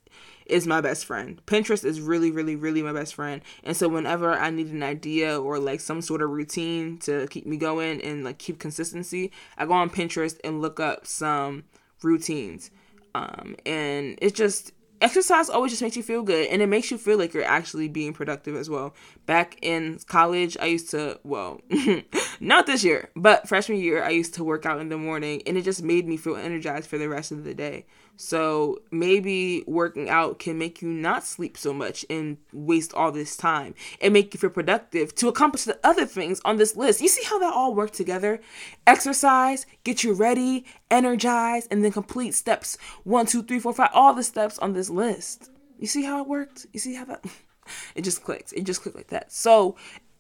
is 0.47 0.67
my 0.67 0.81
best 0.81 1.05
friend. 1.05 1.41
Pinterest 1.47 1.85
is 1.85 2.01
really, 2.01 2.31
really, 2.31 2.57
really 2.57 2.83
my 2.83 2.93
best 2.93 3.15
friend. 3.15 3.41
And 3.63 3.77
so 3.77 3.89
whenever 3.89 4.33
I 4.33 4.51
need 4.51 4.69
an 4.69 4.83
idea 4.83 5.41
or 5.41 5.59
like 5.59 5.81
some 5.81 6.03
sort 6.03 6.23
of 6.23 6.31
routine 6.31 6.99
to 6.99 7.27
keep 7.29 7.47
me 7.47 7.57
going 7.57 8.01
and 8.03 8.25
like 8.25 8.39
keep 8.39 8.59
consistency, 8.59 9.31
I 9.57 9.67
go 9.67 9.73
on 9.73 9.91
Pinterest 9.91 10.39
and 10.45 10.61
look 10.61 10.81
up 10.81 11.07
some 11.07 11.65
routines. 12.03 12.71
Um, 13.15 13.57
and 13.65 14.19
it 14.21 14.35
just 14.35 14.73
exercise 15.01 15.49
always 15.49 15.73
just 15.73 15.83
makes 15.83 15.97
you 15.97 16.03
feel 16.03 16.23
good 16.23 16.47
and 16.49 16.63
it 16.63 16.67
makes 16.67 16.91
you 16.91 16.99
feel 16.99 17.19
like 17.19 17.33
you're 17.35 17.45
actually 17.45 17.89
being 17.89 18.13
productive 18.13 18.57
as 18.57 18.69
well. 18.69 18.95
Back 19.27 19.59
in 19.63 19.99
college, 20.07 20.57
I 20.61 20.67
used 20.67 20.91
to, 20.91 21.19
well, 21.25 21.61
not 22.41 22.67
this 22.67 22.85
year, 22.85 23.11
but 23.17 23.49
freshman 23.49 23.79
year, 23.79 24.03
I 24.03 24.11
used 24.11 24.35
to 24.35 24.45
work 24.45 24.67
out 24.67 24.81
in 24.81 24.89
the 24.89 24.99
morning 24.99 25.43
and 25.47 25.57
it 25.57 25.63
just 25.63 25.83
made 25.83 26.07
me 26.07 26.17
feel 26.17 26.37
energized 26.37 26.89
for 26.89 26.99
the 26.99 27.09
rest 27.09 27.33
of 27.33 27.45
the 27.45 27.55
day. 27.55 27.87
So 28.17 28.83
maybe 28.91 29.65
working 29.67 30.11
out 30.11 30.39
can 30.39 30.59
make 30.59 30.83
you 30.83 30.89
not 30.89 31.25
sleep 31.25 31.57
so 31.57 31.73
much 31.73 32.05
and 32.11 32.37
waste 32.53 32.93
all 32.93 33.11
this 33.11 33.37
time 33.37 33.75
and 34.01 34.13
make 34.13 34.35
you 34.35 34.39
feel 34.39 34.51
productive 34.51 35.15
to 35.17 35.29
accomplish 35.29 35.65
the 35.65 35.79
other 35.83 36.05
things 36.05 36.41
on 36.45 36.57
this 36.57 36.77
list. 36.77 37.01
You 37.01 37.09
see 37.09 37.25
how 37.25 37.39
that 37.39 37.55
all 37.55 37.75
work 37.75 37.93
together? 37.93 38.41
Exercise, 38.87 39.65
get 39.85 40.05
you 40.05 40.13
ready, 40.13 40.67
energize, 40.91 41.67
and 41.69 41.83
then 41.85 41.93
complete 41.93 42.35
steps 42.35 42.77
one, 43.05 43.27
two, 43.27 43.43
three, 43.43 43.59
four, 43.59 43.73
five, 43.73 43.91
all 43.95 44.13
the 44.13 44.23
steps 44.23 44.59
on 44.59 44.75
this 44.75 44.91
list. 44.91 45.51
You 45.79 45.87
see 45.87 46.05
how 46.05 46.21
it 46.21 46.29
worked? 46.29 46.67
You 46.73 46.81
see 46.81 46.95
how 46.95 47.07
that 47.07 47.25
it 47.95 48.03
just 48.03 48.23
clicks. 48.23 48.53
It 48.53 48.65
just 48.65 48.83
clicked 48.83 48.97
like 48.97 49.09
that. 49.09 49.33
So 49.33 49.77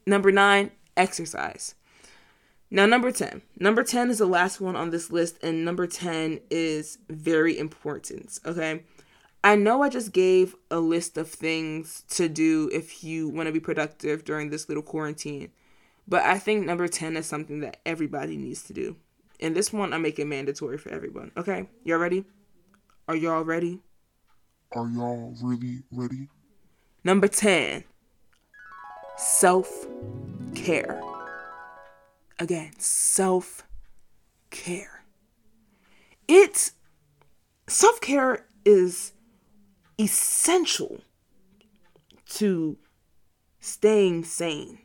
number 0.06 0.32
nine, 0.32 0.70
exercise. 0.96 1.74
Now, 2.70 2.86
number 2.86 3.10
10. 3.10 3.42
Number 3.58 3.82
10 3.82 4.10
is 4.10 4.18
the 4.18 4.26
last 4.26 4.60
one 4.60 4.76
on 4.76 4.90
this 4.90 5.10
list, 5.10 5.42
and 5.42 5.64
number 5.64 5.86
10 5.86 6.40
is 6.50 6.98
very 7.08 7.58
important. 7.58 8.38
Okay. 8.46 8.84
I 9.42 9.56
know 9.56 9.82
I 9.82 9.88
just 9.88 10.12
gave 10.12 10.54
a 10.70 10.78
list 10.78 11.16
of 11.16 11.28
things 11.28 12.04
to 12.10 12.28
do 12.28 12.68
if 12.72 13.02
you 13.02 13.28
want 13.28 13.46
to 13.46 13.52
be 13.52 13.60
productive 13.60 14.24
during 14.24 14.50
this 14.50 14.68
little 14.68 14.82
quarantine, 14.82 15.50
but 16.06 16.22
I 16.22 16.38
think 16.38 16.66
number 16.66 16.86
10 16.86 17.16
is 17.16 17.26
something 17.26 17.60
that 17.60 17.78
everybody 17.86 18.36
needs 18.36 18.62
to 18.64 18.74
do. 18.74 18.96
And 19.40 19.56
this 19.56 19.72
one 19.72 19.94
I 19.94 19.98
make 19.98 20.18
it 20.18 20.26
mandatory 20.26 20.76
for 20.76 20.90
everyone. 20.90 21.32
Okay. 21.36 21.68
Y'all 21.84 21.98
ready? 21.98 22.26
Are 23.08 23.16
y'all 23.16 23.42
ready? 23.42 23.80
Are 24.72 24.86
y'all 24.86 25.34
really 25.42 25.82
ready? 25.90 26.28
Number 27.02 27.26
10 27.26 27.84
self 29.16 29.86
care. 30.54 31.00
Again, 32.40 32.72
self 32.78 33.66
care. 34.48 35.04
It 36.26 36.72
self 37.68 38.00
care 38.00 38.46
is 38.64 39.12
essential 39.98 41.02
to 42.30 42.78
staying 43.60 44.24
sane. 44.24 44.78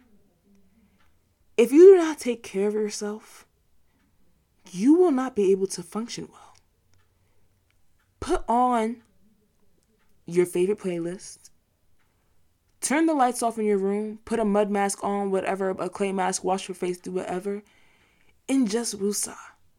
If 1.56 1.72
you 1.72 1.96
do 1.96 1.98
not 1.98 2.20
take 2.20 2.44
care 2.44 2.68
of 2.68 2.74
yourself, 2.74 3.48
you 4.72 4.96
will 4.96 5.12
not 5.12 5.34
be 5.34 5.50
able 5.54 5.68
to 5.68 5.82
function 5.82 6.28
well. 6.30 6.58
Put 8.20 8.44
on 8.50 8.98
your 10.26 10.46
favorite 10.46 10.80
playlist. 10.80 11.52
Turn 12.86 13.08
the 13.08 13.16
lights 13.16 13.42
off 13.42 13.58
in 13.58 13.66
your 13.66 13.80
room, 13.80 14.20
put 14.26 14.40
a 14.40 14.46
mud 14.46 14.70
mask 14.70 15.04
on, 15.04 15.32
whatever, 15.32 15.72
a 15.72 15.90
clay 15.90 16.12
mask, 16.12 16.44
wash 16.44 16.68
your 16.68 16.76
face, 16.76 17.00
do 17.00 17.14
whatever, 17.14 17.64
and 18.48 18.70
just 18.70 19.00
woosah. 19.00 19.34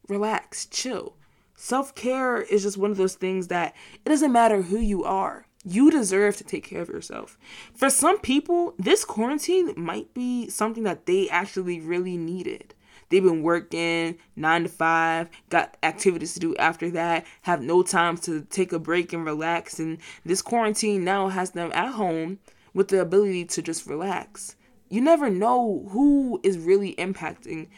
Relax, 0.09 0.65
chill. 0.65 1.15
Self 1.55 1.95
care 1.95 2.41
is 2.41 2.63
just 2.63 2.75
one 2.75 2.91
of 2.91 2.97
those 2.97 3.15
things 3.15 3.47
that 3.47 3.73
it 4.05 4.09
doesn't 4.09 4.33
matter 4.33 4.61
who 4.61 4.77
you 4.77 5.05
are. 5.05 5.47
You 5.63 5.89
deserve 5.89 6.35
to 6.35 6.43
take 6.43 6.65
care 6.65 6.81
of 6.81 6.89
yourself. 6.89 7.37
For 7.73 7.89
some 7.89 8.19
people, 8.19 8.73
this 8.77 9.05
quarantine 9.05 9.73
might 9.77 10.13
be 10.13 10.49
something 10.49 10.83
that 10.83 11.05
they 11.05 11.29
actually 11.29 11.79
really 11.79 12.17
needed. 12.17 12.73
They've 13.07 13.23
been 13.23 13.41
working 13.41 14.17
nine 14.35 14.63
to 14.63 14.69
five, 14.69 15.29
got 15.47 15.77
activities 15.81 16.33
to 16.33 16.41
do 16.41 16.57
after 16.57 16.89
that, 16.89 17.25
have 17.43 17.61
no 17.61 17.83
time 17.83 18.17
to 18.17 18.41
take 18.41 18.73
a 18.73 18.79
break 18.79 19.13
and 19.13 19.23
relax. 19.23 19.79
And 19.79 19.99
this 20.25 20.41
quarantine 20.41 21.05
now 21.05 21.29
has 21.29 21.51
them 21.51 21.71
at 21.73 21.93
home 21.93 22.39
with 22.77 22.89
the 22.89 23.01
ability 23.01 23.43
to 23.43 23.61
just 23.63 23.87
relax. 23.87 24.55
You 24.87 25.01
never 25.01 25.31
know 25.31 25.89
who 25.89 26.39
is 26.43 26.59
really 26.59 26.93
impacting 26.95 27.69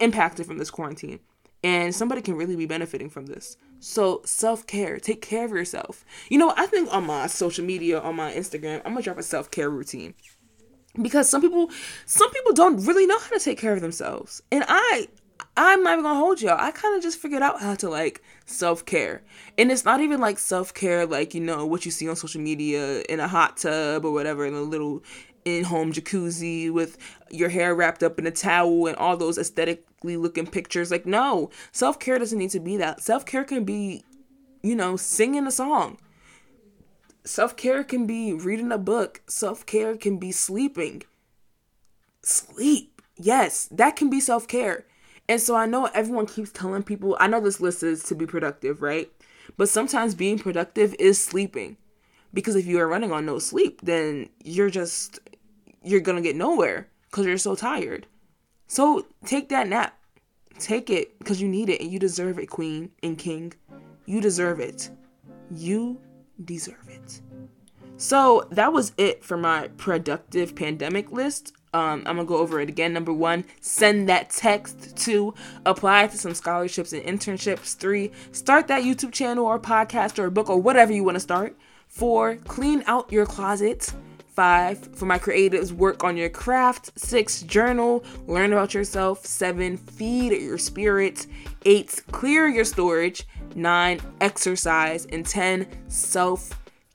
impacted 0.00 0.46
from 0.46 0.58
this 0.58 0.68
quarantine. 0.68 1.20
And 1.62 1.94
somebody 1.94 2.20
can 2.20 2.34
really 2.34 2.56
be 2.56 2.66
benefiting 2.66 3.08
from 3.08 3.26
this. 3.26 3.56
So 3.78 4.20
self 4.24 4.66
care, 4.66 4.98
take 4.98 5.22
care 5.22 5.44
of 5.44 5.52
yourself. 5.52 6.04
You 6.28 6.38
know, 6.38 6.52
I 6.56 6.66
think 6.66 6.92
on 6.92 7.06
my 7.06 7.28
social 7.28 7.64
media, 7.64 8.00
on 8.00 8.16
my 8.16 8.32
Instagram, 8.32 8.82
I'm 8.84 8.94
gonna 8.94 9.02
drop 9.02 9.18
a 9.18 9.22
self 9.22 9.48
care 9.52 9.70
routine 9.70 10.14
because 11.00 11.28
some 11.28 11.40
people 11.40 11.70
some 12.04 12.30
people 12.32 12.52
don't 12.52 12.84
really 12.84 13.06
know 13.06 13.18
how 13.18 13.28
to 13.28 13.38
take 13.38 13.58
care 13.58 13.72
of 13.72 13.80
themselves 13.80 14.42
and 14.50 14.64
i 14.66 15.06
i'm 15.56 15.82
not 15.82 15.92
even 15.92 16.04
gonna 16.04 16.18
hold 16.18 16.40
y'all 16.40 16.56
i 16.58 16.70
kind 16.70 16.96
of 16.96 17.02
just 17.02 17.18
figured 17.18 17.42
out 17.42 17.60
how 17.60 17.74
to 17.74 17.88
like 17.88 18.22
self-care 18.46 19.22
and 19.56 19.70
it's 19.70 19.84
not 19.84 20.00
even 20.00 20.20
like 20.20 20.38
self-care 20.38 21.06
like 21.06 21.34
you 21.34 21.40
know 21.40 21.66
what 21.66 21.84
you 21.84 21.90
see 21.90 22.08
on 22.08 22.16
social 22.16 22.40
media 22.40 23.02
in 23.08 23.20
a 23.20 23.28
hot 23.28 23.56
tub 23.56 24.04
or 24.04 24.12
whatever 24.12 24.46
in 24.46 24.54
a 24.54 24.60
little 24.60 25.02
in-home 25.44 25.92
jacuzzi 25.92 26.70
with 26.70 26.98
your 27.30 27.48
hair 27.48 27.74
wrapped 27.74 28.02
up 28.02 28.18
in 28.18 28.26
a 28.26 28.30
towel 28.30 28.86
and 28.86 28.96
all 28.96 29.16
those 29.16 29.38
aesthetically 29.38 30.16
looking 30.16 30.46
pictures 30.46 30.90
like 30.90 31.06
no 31.06 31.50
self-care 31.72 32.18
doesn't 32.18 32.38
need 32.38 32.50
to 32.50 32.60
be 32.60 32.76
that 32.76 33.00
self-care 33.00 33.44
can 33.44 33.64
be 33.64 34.04
you 34.62 34.74
know 34.74 34.96
singing 34.96 35.46
a 35.46 35.50
song 35.50 35.98
Self 37.28 37.58
care 37.58 37.84
can 37.84 38.06
be 38.06 38.32
reading 38.32 38.72
a 38.72 38.78
book, 38.78 39.20
self 39.26 39.66
care 39.66 39.98
can 39.98 40.16
be 40.16 40.32
sleeping. 40.32 41.02
Sleep. 42.22 43.02
Yes, 43.18 43.68
that 43.70 43.96
can 43.96 44.08
be 44.08 44.18
self 44.18 44.48
care. 44.48 44.86
And 45.28 45.40
so 45.40 45.54
I 45.54 45.66
know 45.66 45.86
everyone 45.86 46.26
keeps 46.26 46.50
telling 46.50 46.82
people, 46.82 47.16
I 47.20 47.26
know 47.26 47.40
this 47.40 47.60
list 47.60 47.82
is 47.82 48.02
to 48.04 48.14
be 48.14 48.26
productive, 48.26 48.80
right? 48.80 49.10
But 49.56 49.68
sometimes 49.68 50.14
being 50.14 50.38
productive 50.38 50.94
is 50.98 51.22
sleeping. 51.22 51.76
Because 52.32 52.56
if 52.56 52.66
you 52.66 52.78
are 52.80 52.88
running 52.88 53.12
on 53.12 53.26
no 53.26 53.38
sleep, 53.38 53.80
then 53.82 54.28
you're 54.42 54.70
just, 54.70 55.20
you're 55.82 56.00
to 56.00 56.20
get 56.20 56.36
nowhere 56.36 56.88
because 57.10 57.26
you're 57.26 57.38
so 57.38 57.54
tired. 57.54 58.06
So 58.66 59.06
take 59.24 59.48
that 59.48 59.68
nap. 59.68 59.94
Take 60.58 60.90
it 60.90 61.18
because 61.18 61.40
you 61.40 61.48
need 61.48 61.68
it 61.68 61.80
and 61.80 61.90
you 61.90 61.98
deserve 61.98 62.38
it, 62.38 62.50
queen 62.50 62.90
and 63.02 63.16
king. 63.16 63.52
You 64.06 64.20
deserve 64.20 64.60
it. 64.60 64.90
You 65.50 66.00
deserve 66.44 66.88
it. 66.88 67.20
So 67.96 68.46
that 68.50 68.72
was 68.72 68.92
it 68.96 69.24
for 69.24 69.36
my 69.36 69.68
productive 69.76 70.54
pandemic 70.54 71.12
list. 71.12 71.52
Um, 71.74 72.02
I'm 72.06 72.16
gonna 72.16 72.24
go 72.24 72.38
over 72.38 72.60
it 72.60 72.68
again. 72.68 72.92
Number 72.92 73.12
one, 73.12 73.44
send 73.60 74.08
that 74.08 74.30
text. 74.30 74.96
Two, 74.96 75.34
apply 75.66 76.06
to 76.06 76.16
some 76.16 76.34
scholarships 76.34 76.92
and 76.92 77.02
internships. 77.02 77.76
Three, 77.76 78.10
start 78.32 78.68
that 78.68 78.82
YouTube 78.82 79.12
channel 79.12 79.44
or 79.44 79.58
podcast 79.58 80.18
or 80.18 80.30
book 80.30 80.48
or 80.48 80.58
whatever 80.58 80.92
you 80.92 81.04
want 81.04 81.16
to 81.16 81.20
start. 81.20 81.56
Four, 81.88 82.36
clean 82.36 82.82
out 82.86 83.12
your 83.12 83.26
closet. 83.26 83.92
Five, 84.38 84.78
for 84.94 85.04
my 85.06 85.18
creatives, 85.18 85.72
work 85.72 86.04
on 86.04 86.16
your 86.16 86.28
craft. 86.28 86.96
Six, 86.96 87.42
journal, 87.42 88.04
learn 88.28 88.52
about 88.52 88.72
yourself. 88.72 89.26
Seven, 89.26 89.76
feed 89.76 90.30
your 90.30 90.58
spirit. 90.58 91.26
Eight, 91.64 92.00
clear 92.12 92.46
your 92.46 92.64
storage. 92.64 93.26
Nine, 93.56 94.00
exercise. 94.20 95.06
And 95.06 95.26
10, 95.26 95.66
self 95.88 96.50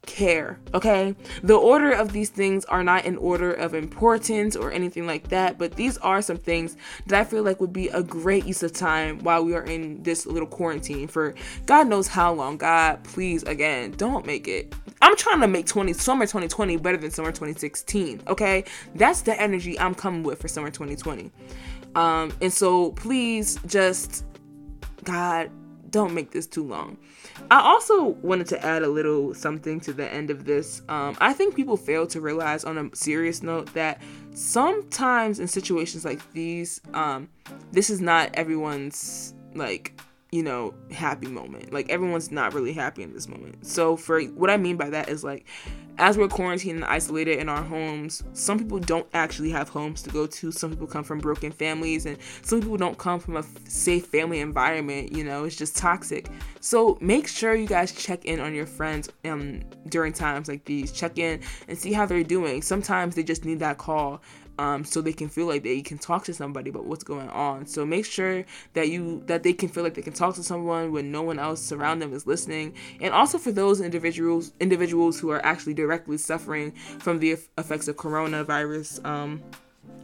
care. 0.05 0.59
Okay? 0.73 1.15
The 1.41 1.55
order 1.55 1.91
of 1.91 2.13
these 2.13 2.29
things 2.29 2.65
are 2.65 2.83
not 2.83 3.05
in 3.05 3.17
order 3.17 3.53
of 3.53 3.73
importance 3.73 4.55
or 4.55 4.71
anything 4.71 5.05
like 5.07 5.29
that, 5.29 5.57
but 5.57 5.73
these 5.75 5.97
are 5.99 6.21
some 6.21 6.37
things 6.37 6.77
that 7.07 7.19
I 7.19 7.23
feel 7.23 7.43
like 7.43 7.59
would 7.59 7.73
be 7.73 7.89
a 7.89 8.03
great 8.03 8.45
use 8.45 8.63
of 8.63 8.73
time 8.73 9.19
while 9.19 9.43
we 9.43 9.55
are 9.55 9.63
in 9.63 10.01
this 10.03 10.25
little 10.25 10.47
quarantine 10.47 11.07
for 11.07 11.33
God 11.65 11.87
knows 11.87 12.07
how 12.07 12.33
long. 12.33 12.57
God, 12.57 13.03
please, 13.03 13.43
again, 13.43 13.91
don't 13.91 14.25
make 14.25 14.47
it. 14.47 14.73
I'm 15.01 15.15
trying 15.17 15.41
to 15.41 15.47
make 15.47 15.65
20 15.65 15.93
summer 15.93 16.25
2020 16.25 16.77
better 16.77 16.97
than 16.97 17.11
summer 17.11 17.31
2016. 17.31 18.21
Okay? 18.27 18.63
That's 18.95 19.21
the 19.21 19.39
energy 19.41 19.79
I'm 19.79 19.95
coming 19.95 20.23
with 20.23 20.41
for 20.41 20.47
summer 20.47 20.69
2020. 20.69 21.31
Um, 21.95 22.33
and 22.41 22.51
so 22.51 22.91
please 22.93 23.59
just 23.67 24.25
God, 25.03 25.49
don't 25.93 26.13
make 26.13 26.31
this 26.31 26.47
too 26.47 26.63
long. 26.63 26.97
I 27.51 27.61
also 27.61 28.07
wanted 28.23 28.47
to 28.47 28.65
add 28.65 28.81
a 28.81 28.89
little 28.89 29.33
something 29.35 29.79
to 29.81 29.93
the 29.93 30.11
end 30.11 30.31
of 30.31 30.43
this. 30.43 30.81
Um, 30.89 31.15
I 31.21 31.33
think 31.33 31.55
people 31.55 31.77
fail 31.77 32.07
to 32.07 32.19
realize, 32.19 32.65
on 32.65 32.77
a 32.77 32.95
serious 32.95 33.43
note, 33.43 33.71
that 33.75 34.01
sometimes 34.33 35.39
in 35.39 35.47
situations 35.47 36.03
like 36.03 36.19
these, 36.33 36.81
um, 36.95 37.29
this 37.71 37.91
is 37.91 38.01
not 38.01 38.31
everyone's 38.33 39.35
like 39.53 40.01
you 40.31 40.41
know 40.41 40.73
happy 40.91 41.27
moment. 41.27 41.71
Like 41.71 41.89
everyone's 41.89 42.31
not 42.31 42.55
really 42.55 42.73
happy 42.73 43.03
in 43.03 43.13
this 43.13 43.29
moment. 43.29 43.65
So 43.65 43.95
for 43.95 44.19
what 44.23 44.49
I 44.49 44.57
mean 44.57 44.77
by 44.77 44.89
that 44.89 45.07
is 45.09 45.23
like 45.23 45.45
as 45.97 46.17
we're 46.17 46.27
quarantined 46.27 46.77
and 46.77 46.85
isolated 46.85 47.39
in 47.39 47.49
our 47.49 47.61
homes, 47.61 48.23
some 48.33 48.57
people 48.57 48.79
don't 48.79 49.07
actually 49.13 49.51
have 49.51 49.69
homes 49.69 50.01
to 50.03 50.09
go 50.09 50.25
to. 50.25 50.51
Some 50.51 50.71
people 50.71 50.87
come 50.87 51.03
from 51.03 51.19
broken 51.19 51.51
families, 51.51 52.05
and 52.05 52.17
some 52.41 52.61
people 52.61 52.77
don't 52.77 52.97
come 52.97 53.19
from 53.19 53.37
a 53.37 53.43
safe 53.67 54.07
family 54.07 54.39
environment. 54.39 55.11
You 55.11 55.23
know, 55.23 55.43
it's 55.43 55.55
just 55.55 55.77
toxic. 55.77 56.29
So 56.59 56.97
make 57.01 57.27
sure 57.27 57.53
you 57.53 57.67
guys 57.67 57.91
check 57.91 58.25
in 58.25 58.39
on 58.39 58.53
your 58.53 58.65
friends 58.65 59.09
um, 59.25 59.61
during 59.89 60.13
times 60.13 60.47
like 60.47 60.65
these. 60.65 60.91
Check 60.91 61.17
in 61.17 61.41
and 61.67 61.77
see 61.77 61.93
how 61.93 62.05
they're 62.05 62.23
doing. 62.23 62.61
Sometimes 62.61 63.15
they 63.15 63.23
just 63.23 63.45
need 63.45 63.59
that 63.59 63.77
call. 63.77 64.21
Um, 64.59 64.83
so 64.83 65.01
they 65.01 65.13
can 65.13 65.29
feel 65.29 65.45
like 65.45 65.63
they 65.63 65.81
can 65.81 65.97
talk 65.97 66.25
to 66.25 66.33
somebody 66.33 66.69
about 66.69 66.85
what's 66.85 67.03
going 67.03 67.29
on. 67.29 67.65
So 67.65 67.85
make 67.85 68.05
sure 68.05 68.45
that 68.73 68.89
you 68.89 69.23
that 69.25 69.43
they 69.43 69.53
can 69.53 69.69
feel 69.69 69.83
like 69.83 69.95
they 69.95 70.01
can 70.01 70.13
talk 70.13 70.35
to 70.35 70.43
someone 70.43 70.91
when 70.91 71.11
no 71.11 71.21
one 71.23 71.39
else 71.39 71.71
around 71.71 71.99
them 71.99 72.13
is 72.13 72.27
listening. 72.27 72.75
And 73.01 73.13
also 73.13 73.37
for 73.37 73.51
those 73.51 73.81
individuals 73.81 74.53
individuals 74.59 75.19
who 75.19 75.31
are 75.31 75.43
actually 75.45 75.73
directly 75.73 76.17
suffering 76.17 76.71
from 76.99 77.19
the 77.19 77.37
effects 77.57 77.87
of 77.87 77.95
coronavirus, 77.95 79.03
um, 79.05 79.41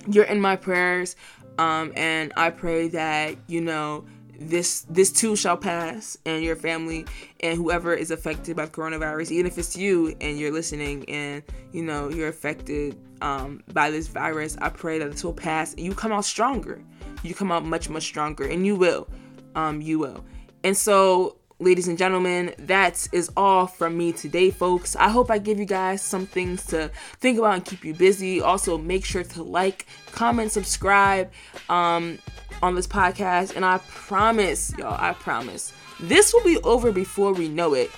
you're 0.07 0.25
in 0.25 0.41
my 0.41 0.55
prayers. 0.55 1.15
Um, 1.57 1.91
and 1.95 2.31
I 2.38 2.49
pray 2.51 2.88
that 2.89 3.35
you 3.47 3.62
know 3.62 4.05
this 4.39 4.82
this 4.89 5.12
too 5.12 5.36
shall 5.36 5.58
pass 5.58 6.17
and 6.25 6.43
your 6.43 6.56
family 6.56 7.06
and 7.41 7.58
whoever 7.58 7.93
is 7.93 8.10
affected 8.10 8.56
by 8.56 8.65
coronavirus 8.65 9.32
even 9.32 9.45
if 9.45 9.58
it's 9.58 9.75
you 9.75 10.15
and 10.21 10.39
you're 10.39 10.52
listening 10.52 11.08
and 11.10 11.43
you 11.71 11.84
know 11.84 12.10
you're 12.10 12.30
affected 12.30 12.97
um, 13.21 13.62
by 13.73 13.91
this 13.91 14.08
virus 14.08 14.58
i 14.62 14.69
pray 14.69 14.97
that 14.97 15.12
this 15.12 15.23
will 15.23 15.34
pass. 15.34 15.73
And 15.73 15.82
you 15.82 15.93
come 15.93 16.12
out 16.12 16.25
stronger. 16.25 16.82
You 17.23 17.34
come 17.34 17.52
out 17.52 17.65
much 17.65 17.89
much 17.89 18.04
stronger 18.04 18.45
and 18.45 18.65
you 18.65 18.75
will. 18.75 19.08
Um, 19.56 19.82
you 19.82 19.99
will. 19.99 20.23
And 20.63 20.75
so 20.75 21.38
ladies 21.60 21.89
and 21.89 21.98
gentlemen, 21.98 22.54
that 22.58 23.08
is 23.12 23.30
all 23.36 23.67
from 23.67 23.98
me 23.98 24.13
today, 24.13 24.50
folks. 24.50 24.95
I 24.95 25.10
hope 25.10 25.30
I 25.30 25.38
give 25.38 25.60
you 25.60 25.65
guys 25.65 26.02
some 26.02 26.26
things 26.26 26.65
to 26.67 26.89
think 27.19 27.38
about 27.38 27.54
and 27.56 27.65
keep 27.65 27.84
you 27.84 27.93
busy. 27.93 28.41
Also, 28.41 28.78
make 28.78 29.04
sure 29.04 29.24
to 29.24 29.43
like, 29.43 29.86
comment, 30.12 30.52
subscribe 30.52 31.30
um, 31.67 32.17
on 32.63 32.76
this 32.76 32.88
podcast. 32.88 33.56
And 33.56 33.65
I 33.65 33.80
promise, 33.89 34.74
y'all, 34.78 34.95
I 34.98 35.13
promise, 35.13 35.74
this 36.00 36.34
will 36.34 36.43
be 36.43 36.58
over 36.63 36.91
before 36.91 37.34
we 37.34 37.50
know 37.50 37.74
it. 37.74 37.91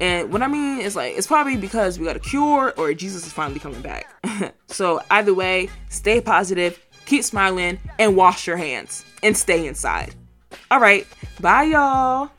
And 0.00 0.32
what 0.32 0.42
I 0.42 0.48
mean 0.48 0.80
is 0.80 0.96
like, 0.96 1.16
it's 1.16 1.28
probably 1.28 1.56
because 1.56 2.00
we 2.00 2.04
got 2.04 2.16
a 2.16 2.20
cure 2.20 2.74
or 2.76 2.92
Jesus 2.94 3.26
is 3.26 3.32
finally 3.32 3.60
coming 3.60 3.80
back. 3.80 4.06
so, 4.66 5.00
either 5.10 5.32
way, 5.32 5.68
stay 5.88 6.20
positive, 6.20 6.84
keep 7.06 7.22
smiling, 7.22 7.78
and 8.00 8.16
wash 8.16 8.48
your 8.48 8.56
hands 8.56 9.04
and 9.22 9.36
stay 9.36 9.68
inside. 9.68 10.16
All 10.70 10.80
right, 10.80 11.06
bye, 11.40 11.62
y'all. 11.62 12.30